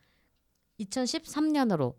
2013년으로 0.81 1.97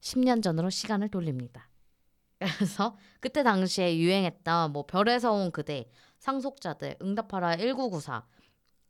10년 0.00 0.42
전으로 0.42 0.70
시간을 0.70 1.10
돌립니다. 1.10 1.68
그래서 2.38 2.96
그때 3.20 3.42
당시에 3.42 3.98
유행했던 3.98 4.72
뭐 4.72 4.86
별에서 4.86 5.32
온 5.32 5.52
그대, 5.52 5.90
상속자들, 6.20 6.96
응답하라 7.02 7.58
1994 7.58 8.26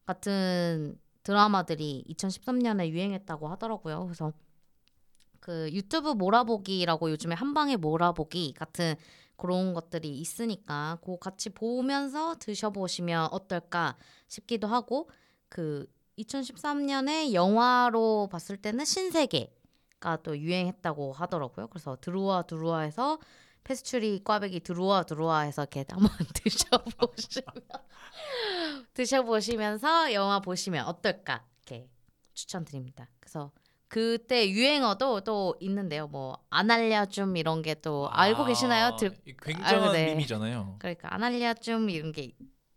같은 0.06 1.00
드라마들이 1.24 2.04
2013년에 2.10 2.90
유행했다고 2.90 3.48
하더라고요. 3.48 4.04
그래서 4.04 4.32
그 5.48 5.70
유튜브 5.72 6.10
몰아보기라고 6.10 7.10
요즘에 7.10 7.34
한 7.34 7.54
방에 7.54 7.76
몰아보기 7.76 8.52
같은 8.52 8.94
그런 9.38 9.72
것들이 9.72 10.18
있으니까 10.18 10.98
그거 11.00 11.16
같이 11.16 11.48
보면서 11.48 12.36
드셔보시면 12.38 13.28
어떨까 13.32 13.96
싶기도 14.26 14.66
하고 14.66 15.08
그 15.48 15.90
2013년에 16.18 17.32
영화로 17.32 18.28
봤을 18.30 18.58
때는 18.58 18.84
신세계가 18.84 20.18
또 20.22 20.36
유행했다고 20.36 21.14
하더라고요. 21.14 21.68
그래서 21.68 21.96
드루아 21.98 22.42
드루아해서 22.42 23.18
페스츄리 23.64 24.22
꽈배기 24.24 24.60
드루아 24.60 25.04
드루아해서 25.04 25.62
이렇게 25.62 25.86
한번 25.88 26.10
드셔보시면 26.34 27.46
드셔보시면서 28.92 30.12
영화 30.12 30.40
보시면 30.40 30.84
어떨까 30.84 31.46
이렇게 31.64 31.88
추천드립니다. 32.34 33.08
그래서 33.18 33.50
그때 33.88 34.50
유행어도 34.50 35.20
또 35.22 35.56
있는데요. 35.60 36.06
뭐 36.08 36.36
안 36.50 36.70
알려줌 36.70 37.36
이런 37.36 37.62
게 37.62 37.74
또 37.74 38.08
알고 38.10 38.44
계시나요? 38.44 38.96
들, 38.96 39.16
이 39.26 39.34
굉장한 39.42 39.82
아유, 39.90 39.92
네. 39.92 40.14
밈이잖아요. 40.14 40.76
그러니까 40.78 41.12
안 41.14 41.22
알려줌 41.22 41.88
이런 41.90 42.12
게 42.12 42.32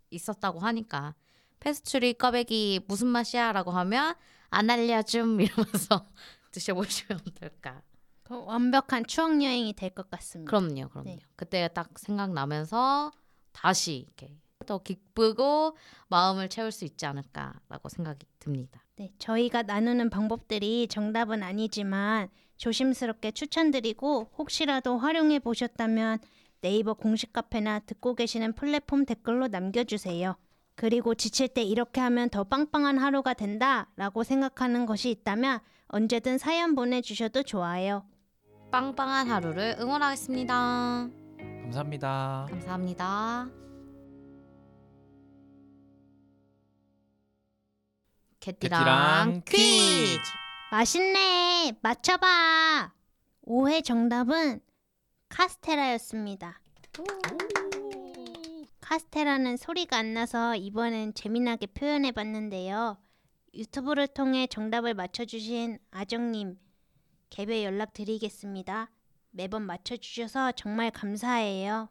있었다고 0.10 0.60
하니까 0.60 1.16
페스츄리 1.60 2.14
꽈배기 2.16 2.82
무슨 2.88 3.08
맛이야라고 3.08 3.72
하면 3.72 4.16
안 4.50 4.70
알려줌 4.70 5.40
이러면서 5.40 6.08
드셔보시면 6.52 7.22
어떨까. 7.28 7.82
그 8.24 8.44
완벽한 8.46 9.06
추억 9.06 9.42
여행이 9.44 9.74
될 9.74 9.90
것 9.92 10.10
같습니다. 10.10 10.50
그럼요, 10.50 10.90
그럼요. 10.90 11.04
네. 11.10 11.20
그때 11.36 11.68
딱 11.74 11.98
생각나면서 11.98 13.12
다시 13.52 14.06
이렇게 14.08 14.38
더 14.66 14.78
기쁘고 14.78 15.76
마음을 16.08 16.48
채울 16.50 16.72
수 16.72 16.86
있지 16.86 17.06
않을까라고 17.06 17.90
생각이 17.90 18.26
듭니다. 18.40 18.84
네, 19.02 19.12
저희가 19.18 19.64
나누는 19.64 20.12
방법들이 20.12 20.88
정답은 20.88 21.42
아니지만 21.42 22.30
조심스럽게 22.58 23.32
추천드리고 23.32 24.30
혹시라도 24.38 25.00
활용해 25.00 25.40
보셨다면 25.40 26.20
네이버 26.62 26.94
공식 26.94 27.34
카페나 27.34 27.80
듣고 27.80 28.14
계시는 28.14 28.54
플랫폼 28.54 29.08
댓글로 29.08 29.48
남겨주세요. 29.48 30.36
그리고 30.76 31.16
지칠 31.16 31.48
때 31.48 31.64
이렇게 31.64 32.00
하면 32.00 32.30
더 32.30 32.44
빵빵한 32.44 33.00
하루가 33.00 33.34
된다 33.34 33.90
라고 33.96 34.24
생각하는 34.24 34.86
것이 34.86 35.10
있다면 35.10 35.62
언제든 35.88 36.38
사연 36.38 36.76
보내주셔도 36.76 37.42
좋아요. 37.42 38.06
빵빵한 38.70 39.28
하루를 39.32 39.78
응원하겠습니다. 39.80 41.10
감사합니다. 41.64 42.46
감사합니다. 42.52 43.50
개띠랑 48.42 49.44
퀴즈. 49.46 50.20
맛있네. 50.72 51.78
맞춰봐. 51.82 52.92
5회 53.48 53.84
정답은 53.84 54.60
카스테라였습니다. 55.30 56.60
카스테라는 58.82 59.58
소리가 59.58 59.98
안 59.98 60.14
나서 60.14 60.56
이번엔 60.56 61.14
재미나게 61.14 61.68
표현해 61.68 62.12
봤는데요. 62.12 62.98
유튜브를 63.54 64.08
통해 64.08 64.48
정답을 64.48 64.96
맞춰주신 64.96 65.78
아정님, 65.92 66.58
개별 67.30 67.64
연락 67.64 67.94
드리겠습니다. 67.94 68.90
매번 69.30 69.62
맞춰주셔서 69.64 70.54
정말 70.54 70.90
감사해요. 70.90 71.90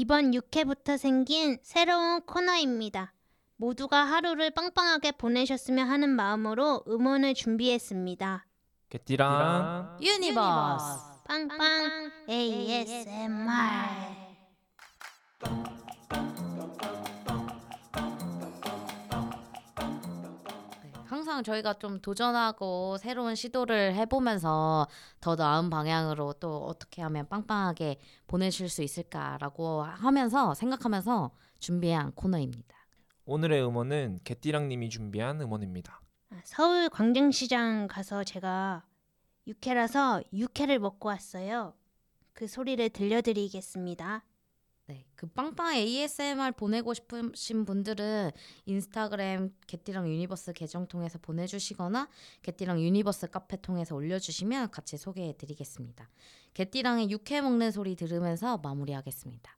이번 0.00 0.30
6회부터 0.30 0.96
생긴 0.96 1.58
새로운 1.62 2.22
코너입니다. 2.22 3.12
모두가 3.56 4.02
하루를 4.02 4.50
빵빵하게 4.50 5.12
보내셨으면 5.12 5.90
하는 5.90 6.08
마음으로 6.08 6.84
음원을 6.88 7.34
준비했습니다. 7.34 8.46
개띠랑 8.88 9.98
유니버스. 10.00 11.00
빵빵 11.28 12.10
ASMR. 12.30 13.50
항상 21.30 21.44
저희가 21.44 21.74
좀 21.74 22.00
도전하고 22.00 22.96
새로운 22.98 23.36
시도를 23.36 23.94
해보면서 23.94 24.88
더 25.20 25.36
나은 25.36 25.70
방향으로 25.70 26.32
또 26.40 26.64
어떻게 26.64 27.02
하면 27.02 27.28
빵빵하게 27.28 28.00
보내실 28.26 28.68
수 28.68 28.82
있을까라고 28.82 29.84
하면서 29.84 30.54
생각하면서 30.54 31.30
준비한 31.60 32.10
코너입니다. 32.12 32.76
오늘의 33.26 33.64
음원은 33.64 34.18
개띠랑님이 34.24 34.88
준비한 34.88 35.40
음원입니다. 35.40 36.00
아, 36.30 36.40
서울 36.42 36.88
광장시장 36.88 37.86
가서 37.86 38.24
제가 38.24 38.84
육회라서 39.46 40.22
육회를 40.32 40.80
먹고 40.80 41.10
왔어요. 41.10 41.74
그 42.32 42.48
소리를 42.48 42.88
들려드리겠습니다. 42.90 44.24
네, 44.90 45.06
그 45.14 45.28
빵빵 45.28 45.76
ASMR 45.76 46.50
보내고 46.56 46.94
싶으신 46.94 47.64
분들은 47.64 48.32
인스타그램 48.66 49.54
개띠랑 49.68 50.08
유니버스 50.08 50.52
계정 50.52 50.88
통해서 50.88 51.16
보내주시거나 51.16 52.08
개띠랑 52.42 52.80
유니버스 52.80 53.28
카페 53.28 53.56
통해서 53.60 53.94
올려주시면 53.94 54.72
같이 54.72 54.96
소개해드리겠습니다. 54.96 56.10
개띠랑의 56.54 57.08
육회 57.08 57.40
먹는 57.40 57.70
소리 57.70 57.94
들으면서 57.94 58.58
마무리하겠습니다. 58.58 59.56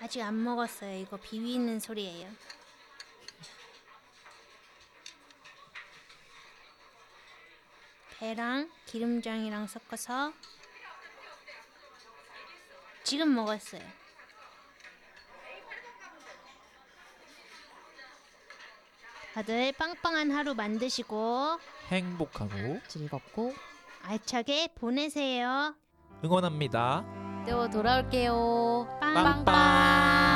아직 0.00 0.20
안 0.20 0.42
먹었어요. 0.42 0.98
이거 0.98 1.16
비비는 1.16 1.78
소리예요. 1.78 2.28
배랑 8.32 8.70
기름장이랑 8.86 9.66
섞어서 9.66 10.32
지금 13.04 13.34
먹었어요. 13.34 13.82
다들 19.34 19.72
빵빵한 19.72 20.30
하루 20.30 20.54
만드시고 20.54 21.58
행복하고 21.88 22.80
즐겁고 22.88 23.54
알차게 24.02 24.68
보내세요. 24.76 25.74
응원합니다. 26.24 27.04
또 27.46 27.68
돌아올게요. 27.68 28.98
빵빵. 29.00 29.44
빵빵. 29.44 30.31